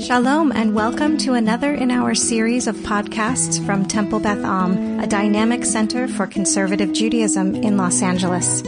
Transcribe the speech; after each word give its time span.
Shalom 0.00 0.50
and 0.52 0.74
welcome 0.74 1.18
to 1.18 1.34
another 1.34 1.74
in 1.74 1.90
our 1.90 2.14
series 2.14 2.66
of 2.66 2.74
podcasts 2.76 3.64
from 3.66 3.84
Temple 3.84 4.18
Beth 4.18 4.42
Am, 4.42 4.98
a 4.98 5.06
dynamic 5.06 5.62
center 5.66 6.08
for 6.08 6.26
conservative 6.26 6.94
Judaism 6.94 7.54
in 7.54 7.76
Los 7.76 8.00
Angeles. 8.00 8.62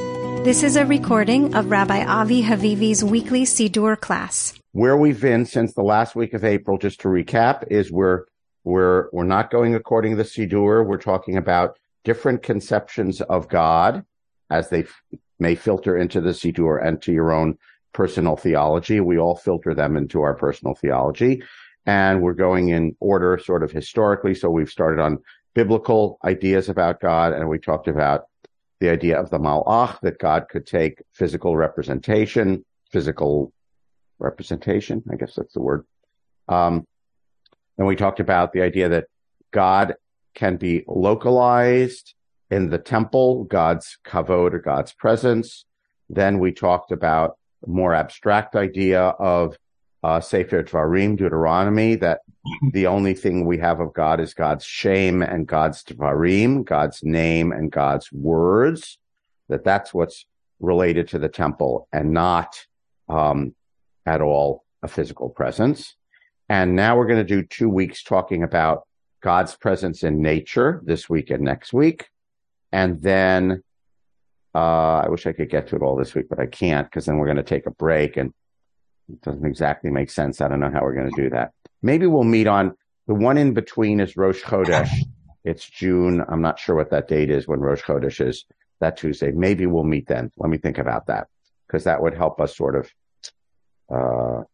This 0.45 0.63
is 0.63 0.77
a 0.77 0.85
recording 0.85 1.55
of 1.55 1.71
Rabbi 1.71 2.05
Avi 2.05 2.43
Havivi's 2.43 3.03
weekly 3.03 3.45
Siddur 3.45 3.99
class. 3.99 4.53
Where 4.73 4.99
we've 4.99 5.23
been 5.23 5.47
since 5.47 5.73
the 5.73 5.83
last 5.83 6.15
week 6.15 6.35
of 6.35 6.45
April, 6.45 6.77
just 6.77 7.01
to 7.01 7.09
recap, 7.09 7.65
is 7.71 7.91
we're 7.91 8.27
we're 8.65 9.09
we're 9.13 9.25
not 9.25 9.51
going 9.51 9.75
according 9.75 10.13
to 10.13 10.23
the 10.23 10.29
Siddur. 10.29 10.85
We're 10.85 10.99
talking 10.99 11.39
about 11.39 11.79
different 12.05 12.43
conceptions 12.43 13.23
of 13.23 13.49
God 13.49 14.05
as 14.51 14.69
they 14.69 14.81
f- 14.81 15.03
may 15.41 15.55
filter 15.55 15.97
into 15.97 16.21
the 16.21 16.31
Siddur 16.31 16.85
and 16.85 17.01
to 17.01 17.13
your 17.13 17.33
own 17.33 17.57
personal 17.93 18.37
theology. 18.37 19.01
We 19.01 19.19
all 19.19 19.37
filter 19.37 19.75
them 19.75 19.97
into 19.97 20.23
our 20.23 20.35
personal 20.35 20.75
theology. 20.75 21.43
And 21.85 22.23
we're 22.23 22.33
going 22.35 22.69
in 22.69 22.97
order 23.01 23.39
sort 23.43 23.63
of 23.63 23.73
historically. 23.73 24.35
So 24.35 24.51
we've 24.51 24.71
started 24.71 25.01
on 25.01 25.19
biblical 25.55 26.19
ideas 26.25 26.69
about 26.69 27.01
God 27.01 27.33
and 27.33 27.49
we 27.49 27.59
talked 27.59 27.89
about 27.89 28.25
the 28.81 28.89
idea 28.89 29.21
of 29.21 29.31
the 29.31 29.39
malach, 29.39 30.01
that 30.01 30.19
God 30.19 30.47
could 30.51 30.67
take 30.67 31.03
physical 31.13 31.57
representation, 31.57 32.65
physical 32.91 33.53
representation. 34.19 35.03
I 35.11 35.17
guess 35.17 35.35
that's 35.35 35.55
the 35.55 35.61
word. 35.61 35.85
Um, 36.49 36.87
and 37.79 37.87
we 37.87 37.97
talked 37.97 38.21
about 38.21 38.53
the 38.53 38.63
idea 38.63 38.89
that 38.89 39.07
God 39.53 39.95
can 40.35 40.57
be 40.57 40.85
localized 40.87 42.15
in 42.51 42.71
the 42.71 42.79
temple, 42.79 43.45
God's 43.45 43.99
kavod 44.05 44.53
or 44.53 44.59
God's 44.59 44.93
presence. 44.93 45.65
Then 46.11 46.39
we 46.39 46.53
talked 46.53 46.93
about 46.93 47.39
more 47.67 47.95
abstract 47.95 48.57
idea 48.57 49.01
of 49.01 49.57
uh, 50.03 50.21
Sefer 50.21 50.63
Dvarim, 50.63 51.17
Deuteronomy, 51.17 51.95
that 51.97 52.21
the 52.73 52.87
only 52.87 53.15
thing 53.15 53.47
we 53.47 53.59
have 53.59 53.81
of 53.81 53.93
God 53.93 54.21
is 54.21 54.35
God's 54.35 54.65
shem 54.65 55.23
and 55.23 55.47
God's 55.47 55.85
Dvarim, 55.85 56.65
God's 56.65 57.03
name 57.03 57.53
and 57.53 57.71
God's 57.71 58.13
words, 58.13 58.99
that 59.49 59.65
that's 59.65 59.95
what's 59.95 60.27
related 60.61 61.09
to 61.09 61.19
the 61.19 61.29
temple 61.29 61.89
and 61.93 62.13
not 62.13 62.67
um, 63.09 63.55
at 64.07 64.21
all 64.21 64.65
a 64.83 64.89
physical 64.89 65.29
presence. 65.29 65.95
And 66.49 66.75
now 66.75 66.97
we're 66.97 67.07
going 67.07 67.25
to 67.25 67.25
do 67.25 67.43
two 67.43 67.69
weeks 67.69 68.03
talking 68.03 68.43
about 68.43 68.87
God's 69.21 69.55
presence 69.55 70.03
in 70.03 70.21
nature 70.21 70.83
this 70.85 71.09
week 71.09 71.31
and 71.31 71.43
next 71.43 71.73
week. 71.73 72.09
And 72.73 73.01
then 73.01 73.63
uh, 74.55 75.03
I 75.05 75.09
wish 75.09 75.27
I 75.27 75.33
could 75.33 75.51
get 75.51 75.69
to 75.69 75.77
it 75.77 75.83
all 75.83 75.97
this 75.97 76.15
week, 76.15 76.29
but 76.29 76.39
I 76.39 76.47
can't 76.47 76.87
because 76.87 77.07
then 77.07 77.17
we're 77.17 77.27
going 77.27 77.37
to 77.37 77.43
take 77.43 77.67
a 77.67 77.71
break 77.71 78.17
and 78.17 78.33
it 79.09 79.21
doesn't 79.23 79.47
exactly 79.47 79.91
make 79.91 80.11
sense. 80.11 80.41
I 80.41 80.49
don't 80.49 80.61
know 80.61 80.71
how 80.71 80.83
we're 80.83 80.95
going 80.95 81.11
to 81.11 81.23
do 81.23 81.31
that. 81.31 81.53
Maybe 81.83 82.07
we'll 82.07 82.25
meet 82.25 82.47
on 82.47 82.77
the 83.07 83.15
one 83.15 83.39
in 83.39 83.55
between 83.55 84.01
is 84.01 84.17
Rosh 84.17 84.43
Chodesh. 84.43 84.91
It's 85.45 85.69
June. 85.69 86.25
I'm 86.29 86.43
not 86.43 86.59
sure 86.59 86.77
what 86.77 86.91
that 86.91 87.09
date 87.09 87.31
is 87.31 87.49
when 87.49 87.61
Rosh 87.61 87.83
Chodesh 87.83 88.27
is 88.27 88.45
that 88.81 88.97
Tuesday. 88.97 89.33
Maybe 89.33 89.67
we'll 89.67 89.85
meet 89.85 90.07
then. 90.07 90.31
Let 90.37 90.51
me 90.51 90.59
think 90.59 90.79
about 90.79 91.07
that 91.07 91.27
because 91.67 91.85
that 91.85 92.01
would 92.01 92.15
help 92.15 92.41
us 92.41 92.57
sort 92.57 92.77
of, 92.77 92.91
uh, 93.93 94.45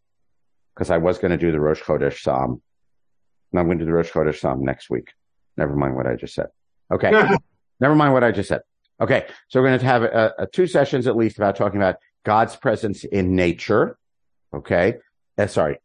because 0.74 0.90
I 0.90 0.98
was 0.98 1.18
going 1.18 1.32
to 1.32 1.36
do 1.36 1.52
the 1.52 1.60
Rosh 1.60 1.82
Chodesh 1.82 2.20
Psalm. 2.20 2.62
And 3.52 3.60
I'm 3.60 3.66
going 3.66 3.78
to 3.78 3.84
do 3.84 3.90
the 3.90 3.96
Rosh 3.96 4.10
Chodesh 4.10 4.38
Psalm 4.38 4.64
next 4.64 4.88
week. 4.88 5.12
Never 5.56 5.74
mind 5.74 5.94
what 5.94 6.06
I 6.06 6.14
just 6.14 6.34
said. 6.34 6.48
Okay. 6.90 7.10
Never 7.80 7.94
mind 7.94 8.12
what 8.12 8.24
I 8.24 8.30
just 8.32 8.48
said. 8.48 8.62
Okay, 9.00 9.26
so 9.48 9.60
we're 9.60 9.68
going 9.68 9.78
to 9.78 9.86
have 9.86 10.02
a, 10.02 10.34
a 10.38 10.46
two 10.46 10.66
sessions 10.66 11.06
at 11.06 11.16
least 11.16 11.36
about 11.36 11.54
talking 11.54 11.80
about 11.80 11.96
God's 12.24 12.56
presence 12.56 13.04
in 13.04 13.36
nature. 13.36 13.96
Okay, 14.52 14.96
uh, 15.36 15.46
sorry, 15.46 15.78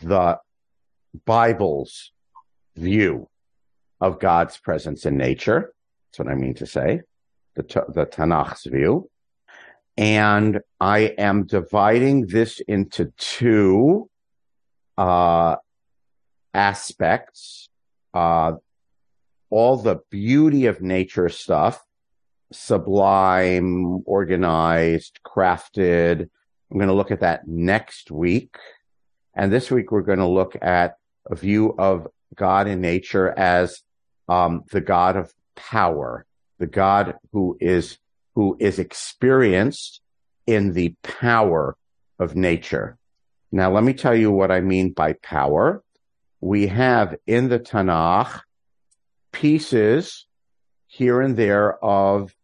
the 0.00 0.38
Bible's 1.26 2.12
view 2.74 3.28
of 4.00 4.18
God's 4.18 4.56
presence 4.56 5.04
in 5.04 5.18
nature. 5.18 5.74
That's 6.10 6.18
what 6.20 6.28
I 6.28 6.34
mean 6.34 6.54
to 6.54 6.66
say. 6.66 7.02
The, 7.54 7.62
the 7.62 8.06
Tanakh's 8.06 8.64
view. 8.64 9.10
And 9.98 10.60
I 10.80 11.00
am 11.18 11.44
dividing 11.44 12.28
this 12.28 12.60
into 12.60 13.12
two, 13.18 14.08
uh, 14.96 15.56
aspects. 16.54 17.68
Uh, 18.14 18.52
all 19.50 19.76
the 19.76 20.00
beauty 20.10 20.64
of 20.64 20.80
nature 20.80 21.28
stuff 21.28 21.82
sublime, 22.52 24.02
organized, 24.04 25.20
crafted. 25.24 26.28
I'm 26.70 26.78
going 26.78 26.88
to 26.88 26.94
look 26.94 27.10
at 27.10 27.20
that 27.20 27.46
next 27.46 28.10
week. 28.10 28.56
And 29.34 29.52
this 29.52 29.70
week 29.70 29.90
we're 29.90 30.02
going 30.02 30.18
to 30.18 30.26
look 30.26 30.56
at 30.60 30.96
a 31.30 31.34
view 31.34 31.74
of 31.78 32.08
God 32.34 32.66
in 32.66 32.80
nature 32.80 33.28
as 33.28 33.82
um, 34.28 34.64
the 34.70 34.80
God 34.80 35.16
of 35.16 35.32
power, 35.56 36.26
the 36.58 36.66
God 36.66 37.16
who 37.32 37.56
is 37.60 37.98
who 38.34 38.56
is 38.58 38.78
experienced 38.78 40.00
in 40.46 40.72
the 40.72 40.94
power 41.02 41.76
of 42.18 42.34
nature. 42.34 42.96
Now, 43.50 43.70
let 43.70 43.84
me 43.84 43.92
tell 43.92 44.14
you 44.14 44.30
what 44.30 44.50
I 44.50 44.60
mean 44.62 44.92
by 44.92 45.14
power. 45.14 45.82
We 46.40 46.68
have 46.68 47.16
in 47.26 47.50
the 47.50 47.60
Tanakh 47.60 48.40
pieces 49.32 50.26
here 50.86 51.20
and 51.20 51.36
there 51.36 51.82
of 51.84 52.34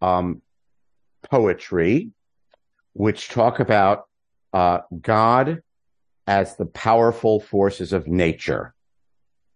um, 0.00 0.42
poetry, 1.30 2.10
which 2.92 3.28
talk 3.28 3.60
about 3.60 4.04
uh, 4.52 4.80
God 5.00 5.62
as 6.26 6.56
the 6.56 6.66
powerful 6.66 7.40
forces 7.40 7.92
of 7.92 8.06
nature. 8.06 8.74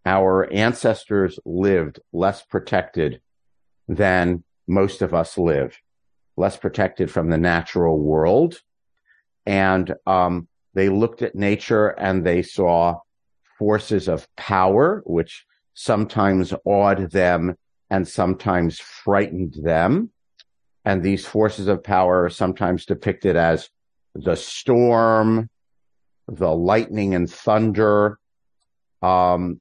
Our 0.05 0.51
ancestors 0.53 1.39
lived 1.45 2.01
less 2.13 2.43
protected 2.43 3.21
than 3.89 4.43
most 4.67 5.03
of 5.03 5.15
us 5.15 5.37
live, 5.37 5.79
less 6.37 6.57
protected 6.57 7.11
from 7.11 7.31
the 7.31 7.39
natural 7.39 7.99
world. 7.99 8.61
And 9.45 9.95
um, 10.07 10.49
they 10.75 10.89
looked 10.89 11.23
at 11.23 11.35
nature 11.35 11.89
and 11.89 12.25
they 12.25 12.43
saw 12.43 13.01
forces 13.59 14.09
of 14.09 14.27
power, 14.37 15.03
which 15.05 15.45
sometimes 15.75 16.55
awed 16.65 17.11
them 17.11 17.57
and 17.91 18.07
sometimes 18.09 18.79
frightened 18.79 19.55
them. 19.63 20.11
And 20.85 21.03
these 21.03 21.25
forces 21.25 21.69
of 21.69 21.85
power 21.85 22.25
are 22.25 22.31
sometimes 22.31 22.87
depicted 22.87 23.37
as 23.37 23.71
the 24.15 24.37
storm, 24.37 25.49
the 26.29 26.51
lightning 26.51 27.15
and 27.15 27.31
thunder. 27.31 28.19
Um, 29.01 29.61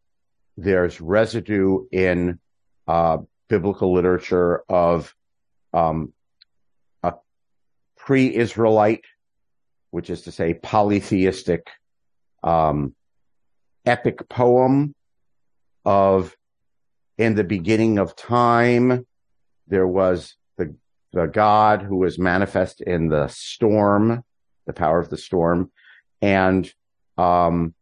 there's 0.57 0.99
residue 0.99 1.85
in 1.91 2.39
uh, 2.87 3.17
biblical 3.47 3.93
literature 3.93 4.63
of 4.67 5.13
um, 5.73 6.13
a 7.03 7.13
pre-Israelite, 7.97 9.05
which 9.91 10.09
is 10.09 10.23
to 10.23 10.31
say 10.31 10.53
polytheistic 10.53 11.67
um, 12.43 12.95
epic 13.85 14.27
poem 14.29 14.95
of 15.85 16.35
in 17.17 17.35
the 17.35 17.43
beginning 17.43 17.99
of 17.99 18.15
time, 18.15 19.05
there 19.67 19.87
was 19.87 20.35
the 21.13 21.25
God 21.25 21.81
who 21.81 21.97
was 21.97 22.17
manifest 22.17 22.81
in 22.81 23.09
the 23.09 23.27
storm, 23.27 24.23
the 24.65 24.73
power 24.73 24.99
of 24.99 25.09
the 25.09 25.17
storm, 25.17 25.71
and 26.21 26.71
um, 27.17 27.73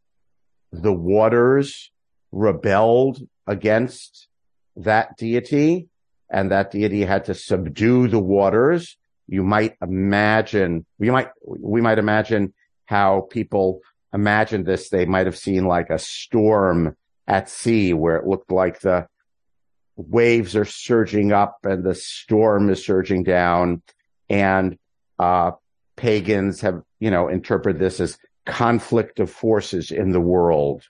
the 0.71 0.93
waters 0.93 1.91
rebelled 2.31 3.21
against 3.47 4.27
that 4.75 5.17
deity, 5.17 5.89
and 6.29 6.51
that 6.51 6.71
deity 6.71 7.01
had 7.03 7.25
to 7.25 7.33
subdue 7.33 8.07
the 8.07 8.19
waters. 8.19 8.97
You 9.27 9.43
might 9.43 9.75
imagine, 9.81 10.85
we 10.97 11.11
might, 11.11 11.29
we 11.45 11.81
might 11.81 11.99
imagine 11.99 12.53
how 12.85 13.27
people 13.29 13.81
imagined 14.13 14.65
this. 14.65 14.89
They 14.89 15.05
might 15.05 15.27
have 15.27 15.37
seen 15.37 15.65
like 15.65 15.89
a 15.89 15.99
storm 15.99 16.95
at 17.27 17.49
sea 17.49 17.93
where 17.93 18.15
it 18.15 18.25
looked 18.25 18.51
like 18.51 18.79
the 18.79 19.07
waves 20.07 20.55
are 20.55 20.65
surging 20.65 21.31
up 21.33 21.59
and 21.63 21.83
the 21.83 21.95
storm 21.95 22.69
is 22.69 22.85
surging 22.85 23.23
down. 23.23 23.81
And 24.29 24.77
uh, 25.17 25.51
pagans 25.95 26.61
have 26.61 26.81
you 26.99 27.11
know 27.11 27.27
interpreted 27.27 27.79
this 27.79 27.99
as 27.99 28.17
conflict 28.45 29.19
of 29.19 29.29
forces 29.29 29.91
in 29.91 30.11
the 30.11 30.21
world. 30.21 30.83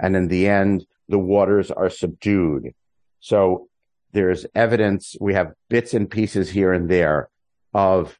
And 0.00 0.16
in 0.16 0.28
the 0.28 0.48
end 0.48 0.86
the 1.08 1.18
waters 1.18 1.70
are 1.70 1.90
subdued. 1.90 2.74
So 3.20 3.68
there's 4.12 4.46
evidence 4.54 5.16
we 5.20 5.34
have 5.34 5.52
bits 5.68 5.92
and 5.92 6.10
pieces 6.10 6.48
here 6.48 6.72
and 6.72 6.88
there 6.88 7.28
of 7.74 8.18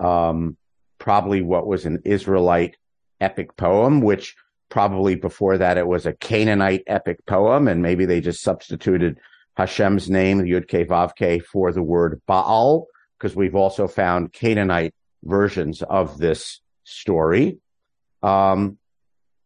um, 0.00 0.56
probably 0.98 1.42
what 1.42 1.66
was 1.66 1.86
an 1.86 2.00
israelite 2.04 2.76
epic 3.20 3.56
poem 3.56 4.00
which 4.00 4.34
probably 4.68 5.14
before 5.14 5.58
that 5.58 5.78
it 5.78 5.86
was 5.86 6.06
a 6.06 6.12
canaanite 6.12 6.82
epic 6.86 7.24
poem 7.26 7.68
and 7.68 7.82
maybe 7.82 8.04
they 8.04 8.20
just 8.20 8.42
substituted 8.42 9.18
Hashem's 9.56 10.10
name, 10.10 10.42
Yud 10.42 10.68
Ke 10.68 10.86
Vav 10.86 11.12
Ke, 11.16 11.42
for 11.44 11.72
the 11.72 11.82
word 11.82 12.20
Baal, 12.26 12.86
because 13.18 13.34
we've 13.34 13.54
also 13.54 13.88
found 13.88 14.32
Canaanite 14.32 14.94
versions 15.24 15.82
of 15.82 16.18
this 16.18 16.60
story. 16.84 17.58
Um, 18.22 18.78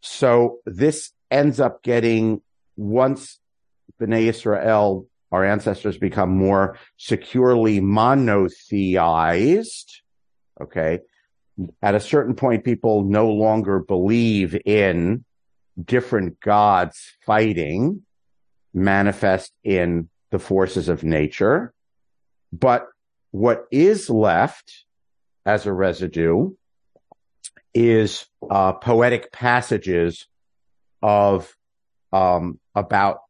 so 0.00 0.58
this 0.66 1.12
ends 1.30 1.60
up 1.60 1.82
getting 1.82 2.40
once 2.76 3.38
Bnei 4.00 4.28
Israel, 4.28 5.06
our 5.30 5.44
ancestors 5.44 5.96
become 5.96 6.30
more 6.30 6.76
securely 6.96 7.80
monotheized. 7.80 10.00
Okay. 10.60 10.98
At 11.82 11.94
a 11.94 12.00
certain 12.00 12.34
point, 12.34 12.64
people 12.64 13.04
no 13.04 13.30
longer 13.30 13.78
believe 13.78 14.60
in 14.64 15.24
different 15.82 16.40
gods 16.40 17.12
fighting 17.24 18.02
manifest 18.72 19.52
in 19.64 20.08
the 20.30 20.38
forces 20.38 20.88
of 20.88 21.02
nature. 21.02 21.72
But 22.52 22.86
what 23.30 23.66
is 23.70 24.10
left 24.10 24.84
as 25.46 25.66
a 25.66 25.72
residue 25.72 26.50
is 27.74 28.26
uh, 28.50 28.72
poetic 28.72 29.32
passages 29.32 30.26
of 31.02 31.54
um, 32.12 32.58
about 32.74 33.20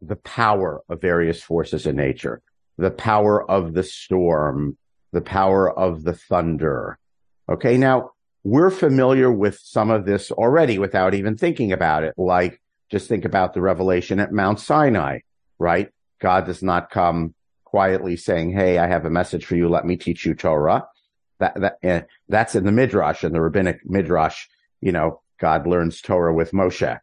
the 0.00 0.16
power 0.16 0.82
of 0.88 1.00
various 1.00 1.42
forces 1.42 1.86
in 1.86 1.96
nature, 1.96 2.40
the 2.76 2.90
power 2.90 3.48
of 3.50 3.74
the 3.74 3.82
storm, 3.82 4.76
the 5.12 5.20
power 5.20 5.70
of 5.70 6.04
the 6.04 6.14
thunder. 6.14 6.98
Okay, 7.48 7.76
now 7.76 8.10
we're 8.44 8.70
familiar 8.70 9.30
with 9.30 9.58
some 9.62 9.90
of 9.90 10.06
this 10.06 10.30
already 10.30 10.78
without 10.78 11.14
even 11.14 11.36
thinking 11.36 11.72
about 11.72 12.04
it. 12.04 12.14
Like 12.16 12.60
just 12.90 13.08
think 13.08 13.24
about 13.24 13.54
the 13.54 13.60
revelation 13.60 14.20
at 14.20 14.32
Mount 14.32 14.60
Sinai, 14.60 15.20
right? 15.58 15.90
God 16.20 16.46
does 16.46 16.62
not 16.62 16.90
come 16.90 17.34
quietly 17.64 18.16
saying, 18.16 18.52
Hey, 18.52 18.78
I 18.78 18.86
have 18.86 19.04
a 19.04 19.10
message 19.10 19.44
for 19.44 19.56
you. 19.56 19.68
Let 19.68 19.84
me 19.84 19.96
teach 19.96 20.24
you 20.24 20.34
Torah. 20.34 20.86
That, 21.38 21.60
that, 21.60 21.78
uh, 21.84 22.06
that's 22.28 22.54
in 22.54 22.64
the 22.64 22.72
Midrash 22.72 23.22
and 23.22 23.34
the 23.34 23.40
rabbinic 23.40 23.80
Midrash. 23.84 24.46
You 24.80 24.92
know, 24.92 25.20
God 25.38 25.66
learns 25.66 26.00
Torah 26.00 26.34
with 26.34 26.52
Moshe. 26.52 26.98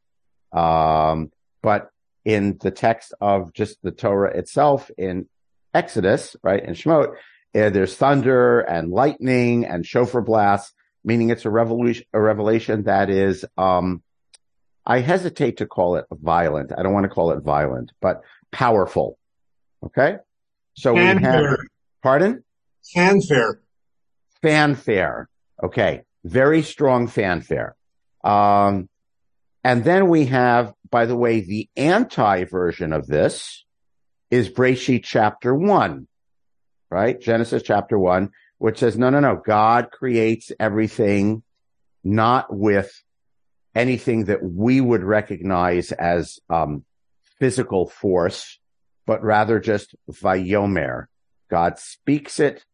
Um, 0.51 1.31
but 1.61 1.89
in 2.25 2.57
the 2.59 2.71
text 2.71 3.13
of 3.21 3.53
just 3.53 3.81
the 3.83 3.91
Torah 3.91 4.35
itself 4.35 4.89
in 4.97 5.27
Exodus, 5.73 6.35
right, 6.43 6.63
in 6.63 6.73
Shemot, 6.73 7.15
uh, 7.55 7.69
there's 7.69 7.95
thunder 7.95 8.59
and 8.61 8.91
lightning 8.91 9.65
and 9.65 9.85
shofar 9.85 10.21
blasts, 10.21 10.73
meaning 11.03 11.29
it's 11.29 11.45
a 11.45 11.49
revolution, 11.49 12.05
a 12.13 12.19
revelation 12.19 12.83
that 12.83 13.09
is, 13.09 13.45
um, 13.57 14.01
I 14.85 14.99
hesitate 14.99 15.57
to 15.57 15.65
call 15.65 15.95
it 15.95 16.05
violent. 16.11 16.71
I 16.77 16.83
don't 16.83 16.93
want 16.93 17.05
to 17.05 17.09
call 17.09 17.31
it 17.31 17.41
violent, 17.43 17.91
but 18.01 18.21
powerful. 18.51 19.17
Okay. 19.83 20.17
So 20.75 20.93
fanfare. 20.93 21.41
we 21.41 21.47
have, 21.47 21.57
pardon? 22.03 22.43
Fanfare. 22.93 23.61
Fanfare. 24.41 25.29
Okay. 25.63 26.01
Very 26.23 26.61
strong 26.61 27.07
fanfare. 27.07 27.75
Um, 28.23 28.89
and 29.63 29.83
then 29.83 30.09
we 30.09 30.25
have, 30.25 30.73
by 30.91 31.05
the 31.05 31.15
way, 31.15 31.39
the 31.39 31.69
anti 31.75 32.43
version 32.43 32.93
of 32.93 33.07
this 33.07 33.65
is 34.29 34.49
Breshit 34.49 35.03
chapter 35.03 35.53
one, 35.55 36.07
right? 36.89 37.19
Genesis 37.19 37.63
chapter 37.63 37.97
one, 37.97 38.31
which 38.57 38.79
says, 38.79 38.97
no, 38.97 39.09
no, 39.09 39.19
no. 39.19 39.41
God 39.43 39.89
creates 39.91 40.51
everything 40.59 41.41
not 42.03 42.55
with 42.55 43.01
anything 43.75 44.25
that 44.25 44.41
we 44.41 44.79
would 44.81 45.03
recognize 45.03 45.91
as 45.91 46.39
um, 46.49 46.85
physical 47.39 47.87
force, 47.87 48.59
but 49.05 49.21
rather 49.21 49.59
just 49.59 49.95
vayomer. 50.09 51.05
God 51.49 51.77
speaks 51.77 52.39
it 52.39 52.65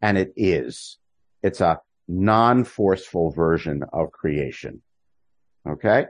and 0.00 0.18
it 0.18 0.32
is. 0.36 0.98
It's 1.42 1.60
a 1.60 1.80
non-forceful 2.06 3.30
version 3.30 3.82
of 3.92 4.12
creation. 4.12 4.82
Okay. 5.66 6.06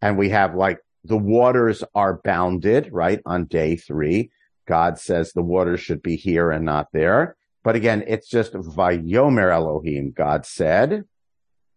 And 0.00 0.16
we 0.16 0.30
have 0.30 0.54
like 0.54 0.78
the 1.04 1.16
waters 1.16 1.84
are 1.94 2.20
bounded, 2.24 2.88
right? 2.92 3.20
On 3.26 3.44
day 3.44 3.76
three, 3.76 4.30
God 4.66 4.98
says 4.98 5.32
the 5.32 5.42
waters 5.42 5.80
should 5.80 6.02
be 6.02 6.16
here 6.16 6.50
and 6.50 6.64
not 6.64 6.88
there. 6.92 7.36
But 7.62 7.76
again, 7.76 8.04
it's 8.06 8.28
just 8.28 8.52
Vayomer 8.52 9.52
Elohim, 9.52 10.12
God 10.12 10.46
said, 10.46 11.04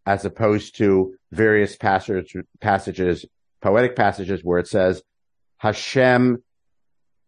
as 0.10 0.26
opposed 0.26 0.76
to 0.76 1.14
various 1.32 1.76
passage, 1.76 2.36
passages, 2.62 3.26
poetic 3.62 3.96
passages 3.96 4.44
where 4.44 4.58
it 4.58 4.68
says 4.68 5.04
Hashem 5.58 6.42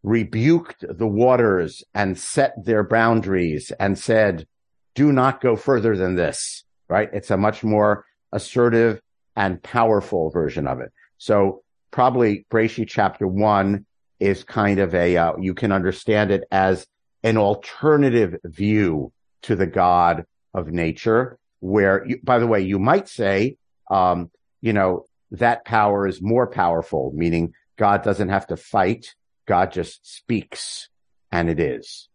rebuked 0.01 0.83
the 0.89 1.05
waters 1.05 1.83
and 1.93 2.17
set 2.17 2.55
their 2.65 2.83
boundaries 2.83 3.71
and 3.79 3.99
said, 3.99 4.47
do 4.95 5.11
not 5.11 5.41
go 5.41 5.55
further 5.55 5.95
than 5.95 6.15
this, 6.15 6.63
right? 6.89 7.07
It's 7.13 7.29
a 7.29 7.37
much 7.37 7.63
more 7.63 8.03
assertive 8.31 8.99
and 9.35 9.61
powerful 9.61 10.31
version 10.31 10.65
of 10.65 10.79
it. 10.79 10.91
So 11.19 11.61
probably 11.91 12.47
Breshit 12.49 12.87
chapter 12.87 13.27
one 13.27 13.85
is 14.19 14.43
kind 14.43 14.79
of 14.79 14.95
a, 14.95 15.17
uh, 15.17 15.33
you 15.37 15.53
can 15.53 15.71
understand 15.71 16.31
it 16.31 16.45
as 16.51 16.87
an 17.21 17.37
alternative 17.37 18.37
view 18.43 19.13
to 19.43 19.55
the 19.55 19.67
God 19.67 20.23
of 20.55 20.69
nature, 20.69 21.37
where, 21.61 22.05
you, 22.05 22.19
by 22.21 22.39
the 22.39 22.47
way, 22.47 22.61
you 22.61 22.77
might 22.77 23.07
say, 23.07 23.55
um, 23.89 24.29
you 24.59 24.73
know, 24.73 25.05
that 25.31 25.63
power 25.63 26.05
is 26.05 26.21
more 26.21 26.47
powerful, 26.47 27.11
meaning 27.15 27.53
God 27.77 28.03
doesn't 28.03 28.29
have 28.29 28.47
to 28.47 28.57
fight. 28.57 29.15
God 29.47 29.71
just 29.71 30.05
speaks 30.05 30.89
and 31.31 31.49
it 31.49 31.59
is. 31.59 32.09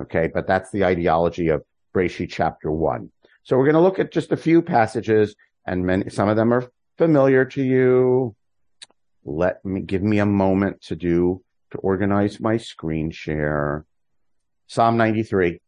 Okay. 0.00 0.30
But 0.32 0.46
that's 0.46 0.70
the 0.70 0.84
ideology 0.84 1.48
of 1.48 1.62
Breshit 1.94 2.30
chapter 2.30 2.70
one. 2.70 3.12
So 3.44 3.56
we're 3.56 3.66
going 3.66 3.74
to 3.74 3.80
look 3.80 3.98
at 3.98 4.12
just 4.12 4.32
a 4.32 4.36
few 4.36 4.62
passages 4.62 5.34
and 5.66 5.84
many, 5.84 6.08
some 6.10 6.28
of 6.28 6.36
them 6.36 6.52
are 6.52 6.70
familiar 6.96 7.44
to 7.44 7.62
you. 7.62 8.34
Let 9.24 9.64
me 9.64 9.80
give 9.80 10.02
me 10.02 10.18
a 10.18 10.26
moment 10.26 10.82
to 10.82 10.96
do, 10.96 11.42
to 11.72 11.78
organize 11.78 12.40
my 12.40 12.56
screen 12.56 13.10
share. 13.10 13.84
Psalm 14.66 14.96
93, 14.96 15.60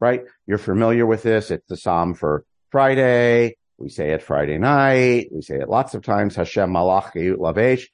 right? 0.00 0.22
You're 0.46 0.58
familiar 0.58 1.06
with 1.06 1.22
this. 1.22 1.50
It's 1.50 1.68
the 1.68 1.76
Psalm 1.76 2.14
for 2.14 2.44
Friday. 2.70 3.56
We 3.78 3.88
say 3.88 4.10
it 4.10 4.22
Friday 4.22 4.58
night. 4.58 5.28
We 5.32 5.42
say 5.42 5.56
it 5.56 5.68
lots 5.68 5.94
of 5.94 6.02
times. 6.02 6.36
Hashem 6.36 6.70
malach 6.70 7.12
lavesh. 7.14 7.86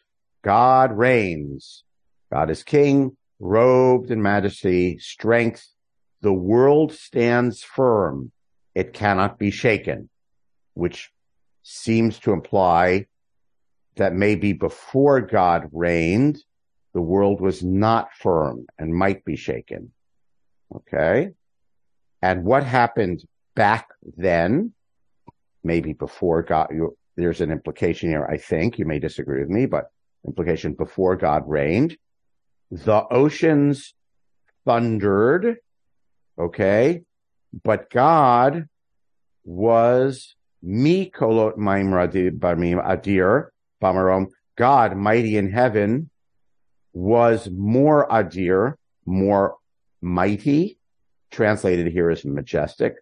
God 0.42 0.92
reigns. 0.96 1.84
God 2.32 2.50
is 2.50 2.62
king, 2.62 3.16
robed 3.38 4.10
in 4.10 4.22
majesty, 4.22 4.98
strength. 4.98 5.66
The 6.20 6.32
world 6.32 6.92
stands 6.92 7.62
firm. 7.62 8.32
It 8.74 8.92
cannot 8.92 9.38
be 9.38 9.50
shaken, 9.50 10.08
which 10.74 11.10
seems 11.62 12.18
to 12.20 12.32
imply 12.32 13.06
that 13.96 14.14
maybe 14.14 14.52
before 14.52 15.20
God 15.20 15.68
reigned, 15.72 16.38
the 16.94 17.00
world 17.00 17.40
was 17.40 17.62
not 17.62 18.12
firm 18.14 18.66
and 18.78 18.94
might 18.94 19.24
be 19.24 19.36
shaken. 19.36 19.92
Okay. 20.74 21.30
And 22.22 22.44
what 22.44 22.64
happened 22.64 23.24
back 23.54 23.88
then, 24.16 24.72
maybe 25.64 25.92
before 25.92 26.42
God, 26.42 26.68
there's 27.16 27.40
an 27.40 27.50
implication 27.50 28.10
here, 28.10 28.26
I 28.26 28.36
think. 28.36 28.78
You 28.78 28.86
may 28.86 28.98
disagree 28.98 29.40
with 29.40 29.50
me, 29.50 29.66
but 29.66 29.90
implication 30.26 30.74
before 30.74 31.16
God 31.16 31.48
reigned. 31.48 31.96
The 32.70 33.06
oceans 33.10 33.94
thundered. 34.64 35.56
Okay. 36.38 37.02
But 37.64 37.90
God 37.90 38.68
was 39.44 40.34
Mi 40.62 41.10
kolot 41.10 41.56
maim 41.56 41.90
barmim 41.90 42.84
adir 42.84 43.48
bamarom. 43.82 44.28
God, 44.56 44.96
mighty 44.96 45.36
in 45.38 45.50
heaven, 45.50 46.10
was 46.92 47.48
more 47.50 48.06
adir, 48.10 48.74
more 49.06 49.56
mighty, 50.02 50.78
translated 51.30 51.86
here 51.88 52.10
as 52.10 52.24
majestic, 52.24 52.96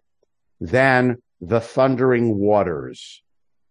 than 0.59 1.21
the 1.41 1.59
thundering 1.59 2.37
waters. 2.37 3.21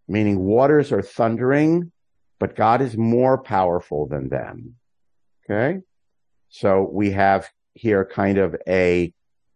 Meaning 0.07 0.39
waters 0.39 0.91
are 0.91 1.01
thundering, 1.01 1.91
but 2.39 2.55
God 2.55 2.81
is 2.81 2.97
more 2.97 3.37
powerful 3.37 4.07
than 4.07 4.29
them. 4.29 4.75
Okay. 5.45 5.79
So 6.49 6.89
we 6.91 7.11
have 7.11 7.47
here 7.73 8.05
kind 8.05 8.37
of 8.37 8.55
a 8.67 9.13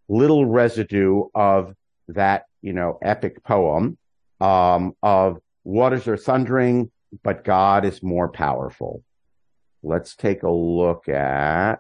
little 0.07 0.45
residue 0.45 1.23
of 1.33 1.73
that, 2.09 2.45
you 2.61 2.73
know, 2.73 2.99
epic 3.01 3.43
poem 3.43 3.97
um, 4.39 4.95
of 5.01 5.39
waters 5.63 6.07
are 6.07 6.17
thundering, 6.17 6.91
but 7.23 7.43
God 7.43 7.85
is 7.85 8.03
more 8.03 8.29
powerful. 8.29 9.03
Let's 9.81 10.15
take 10.15 10.43
a 10.43 10.51
look 10.51 11.09
at 11.09 11.75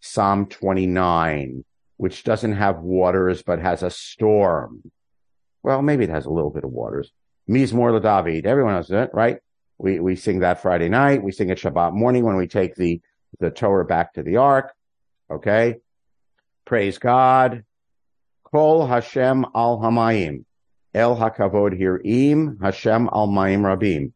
Psalm 0.00 0.46
29, 0.46 1.64
which 1.96 2.24
doesn't 2.24 2.52
have 2.52 2.78
waters, 2.78 3.42
but 3.42 3.58
has 3.58 3.82
a 3.82 3.90
storm. 3.90 4.90
Well, 5.62 5.82
maybe 5.82 6.04
it 6.04 6.10
has 6.10 6.26
a 6.26 6.30
little 6.30 6.50
bit 6.50 6.64
of 6.64 6.70
waters. 6.70 7.10
Mizmor 7.48 8.00
David. 8.02 8.46
Everyone 8.46 8.74
knows 8.74 8.90
it, 8.90 9.10
right? 9.12 9.38
We, 9.78 10.00
we 10.00 10.16
sing 10.16 10.40
that 10.40 10.62
Friday 10.62 10.88
night. 10.88 11.22
We 11.22 11.32
sing 11.32 11.50
it 11.50 11.58
Shabbat 11.58 11.92
morning 11.92 12.24
when 12.24 12.36
we 12.36 12.46
take 12.46 12.74
the, 12.74 13.00
the 13.40 13.50
Torah 13.50 13.84
back 13.84 14.14
to 14.14 14.22
the 14.22 14.36
ark. 14.36 14.72
Okay. 15.30 15.76
Praise 16.64 16.98
God. 16.98 17.64
Kol 18.44 18.86
Hashem 18.86 19.46
al 19.54 19.78
Hamayim. 19.78 20.44
El 20.94 21.16
hakavod 21.16 21.78
hirim 21.78 22.60
Hashem 22.62 23.08
al 23.12 23.28
mayim 23.28 23.60
rabim. 23.60 24.12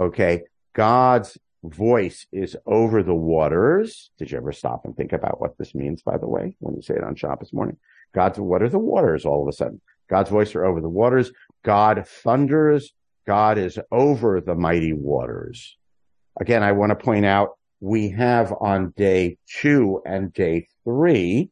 Okay. 0.00 0.42
God's 0.74 1.38
voice 1.72 2.26
is 2.32 2.56
over 2.66 3.02
the 3.02 3.14
waters. 3.14 4.10
Did 4.18 4.30
you 4.30 4.38
ever 4.38 4.52
stop 4.52 4.84
and 4.84 4.96
think 4.96 5.12
about 5.12 5.40
what 5.40 5.58
this 5.58 5.74
means, 5.74 6.02
by 6.02 6.18
the 6.18 6.28
way, 6.28 6.56
when 6.60 6.74
you 6.74 6.82
say 6.82 6.94
it 6.94 7.04
on 7.04 7.14
Shabbos 7.14 7.52
morning? 7.52 7.76
God's, 8.14 8.38
what 8.38 8.62
are 8.62 8.68
the 8.68 8.78
waters 8.78 9.24
all 9.24 9.42
of 9.42 9.48
a 9.48 9.52
sudden? 9.52 9.80
God's 10.08 10.30
voice 10.30 10.54
are 10.54 10.64
over 10.64 10.80
the 10.80 10.88
waters. 10.88 11.32
God 11.64 12.06
thunders. 12.06 12.92
God 13.26 13.58
is 13.58 13.78
over 13.90 14.40
the 14.40 14.54
mighty 14.54 14.92
waters. 14.92 15.76
Again, 16.40 16.62
I 16.62 16.72
want 16.72 16.90
to 16.90 16.96
point 16.96 17.26
out 17.26 17.58
we 17.80 18.10
have 18.10 18.54
on 18.60 18.92
day 18.96 19.38
two 19.60 20.00
and 20.06 20.32
day 20.32 20.68
three, 20.84 21.50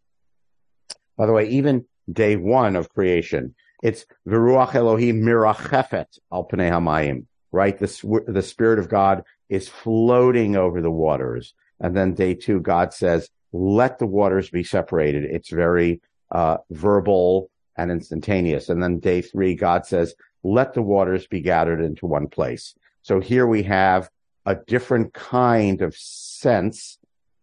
by 1.16 1.26
the 1.26 1.32
way, 1.32 1.48
even 1.48 1.86
day 2.10 2.36
one 2.36 2.76
of 2.76 2.88
creation, 2.90 3.54
it's 3.82 4.06
Viruach 4.26 4.74
Elohim 4.74 5.22
mirachefet 5.22 6.06
al 6.32 6.46
hamayim, 6.46 7.26
right? 7.52 7.78
The, 7.78 8.24
the 8.26 8.42
spirit 8.42 8.78
of 8.78 8.88
God 8.88 9.24
is 9.48 9.68
floating 9.68 10.56
over 10.56 10.80
the 10.80 10.90
waters. 10.90 11.54
And 11.80 11.96
then 11.96 12.14
day 12.14 12.34
two, 12.34 12.60
God 12.60 12.92
says, 12.92 13.30
let 13.52 13.98
the 13.98 14.06
waters 14.06 14.50
be 14.50 14.64
separated. 14.64 15.24
It's 15.24 15.50
very, 15.50 16.00
uh, 16.30 16.58
verbal 16.70 17.50
and 17.76 17.90
instantaneous. 17.90 18.68
And 18.68 18.82
then 18.82 18.98
day 18.98 19.22
three, 19.22 19.54
God 19.54 19.86
says, 19.86 20.14
let 20.42 20.74
the 20.74 20.82
waters 20.82 21.26
be 21.26 21.40
gathered 21.40 21.80
into 21.80 22.06
one 22.06 22.28
place. 22.28 22.74
So 23.02 23.20
here 23.20 23.46
we 23.46 23.62
have 23.64 24.08
a 24.46 24.54
different 24.54 25.14
kind 25.14 25.82
of 25.82 25.96
sense 25.96 26.98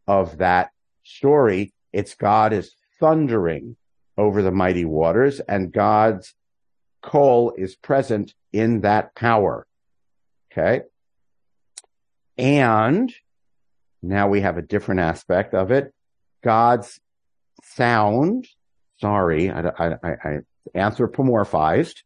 of 0.08 0.38
that 0.38 0.72
story. 1.03 1.74
It's 1.93 2.13
God 2.15 2.53
is 2.53 2.74
thundering 3.00 3.75
over 4.17 4.41
the 4.41 4.51
mighty 4.51 4.86
waters 4.86 5.39
and 5.39 5.72
God's 5.72 6.34
call 7.01 7.53
is 7.58 7.75
present 7.75 8.34
in 8.53 8.81
that 8.81 9.15
power. 9.15 9.65
Okay. 10.51 10.81
And 12.38 13.13
now 14.01 14.27
we 14.29 14.41
have 14.41 14.57
a 14.57 14.61
different 14.61 15.01
aspect 15.01 15.53
of 15.53 15.71
it. 15.71 15.93
God's 16.43 17.00
sound, 17.63 18.47
sorry, 19.00 19.51
I, 19.51 19.69
I, 19.69 19.95
I 20.03 20.38
anthropomorphized. 20.75 22.00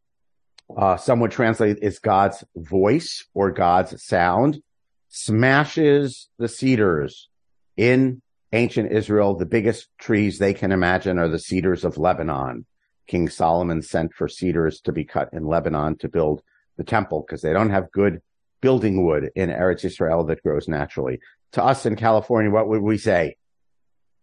Uh, 0.76 0.98
some 0.98 1.20
would 1.20 1.32
translate 1.32 1.78
is 1.82 2.00
God's 2.00 2.44
voice 2.56 3.26
or 3.34 3.52
God's 3.52 4.04
sound 4.04 4.62
smashes 5.10 6.28
the 6.38 6.48
cedars 6.48 7.30
in 7.78 8.22
ancient 8.52 8.92
Israel. 8.92 9.36
The 9.36 9.46
biggest 9.46 9.90
trees 10.00 10.40
they 10.40 10.54
can 10.54 10.72
imagine 10.72 11.20
are 11.20 11.30
the 11.30 11.40
cedars 11.40 11.86
of 11.86 11.98
Lebanon. 11.98 12.66
King 13.08 13.30
Solomon 13.30 13.82
sent 13.82 14.14
for 14.14 14.28
cedars 14.28 14.82
to 14.82 14.92
be 14.92 15.06
cut 15.06 15.30
in 15.32 15.46
Lebanon 15.46 15.98
to 16.00 16.10
build 16.10 16.42
the 16.78 16.84
temple 16.84 17.24
because 17.26 17.42
they 17.42 17.54
don't 17.54 17.70
have 17.70 17.92
good 17.92 18.22
building 18.66 19.06
wood 19.06 19.30
in 19.36 19.52
Eretz 19.52 19.86
Israel 19.86 20.24
that 20.24 20.42
grows 20.42 20.68
naturally. 20.68 21.20
To 21.52 21.64
us 21.64 21.86
in 21.86 21.96
California, 21.96 22.50
what 22.50 22.68
would 22.68 22.82
we 22.82 22.98
say? 22.98 23.38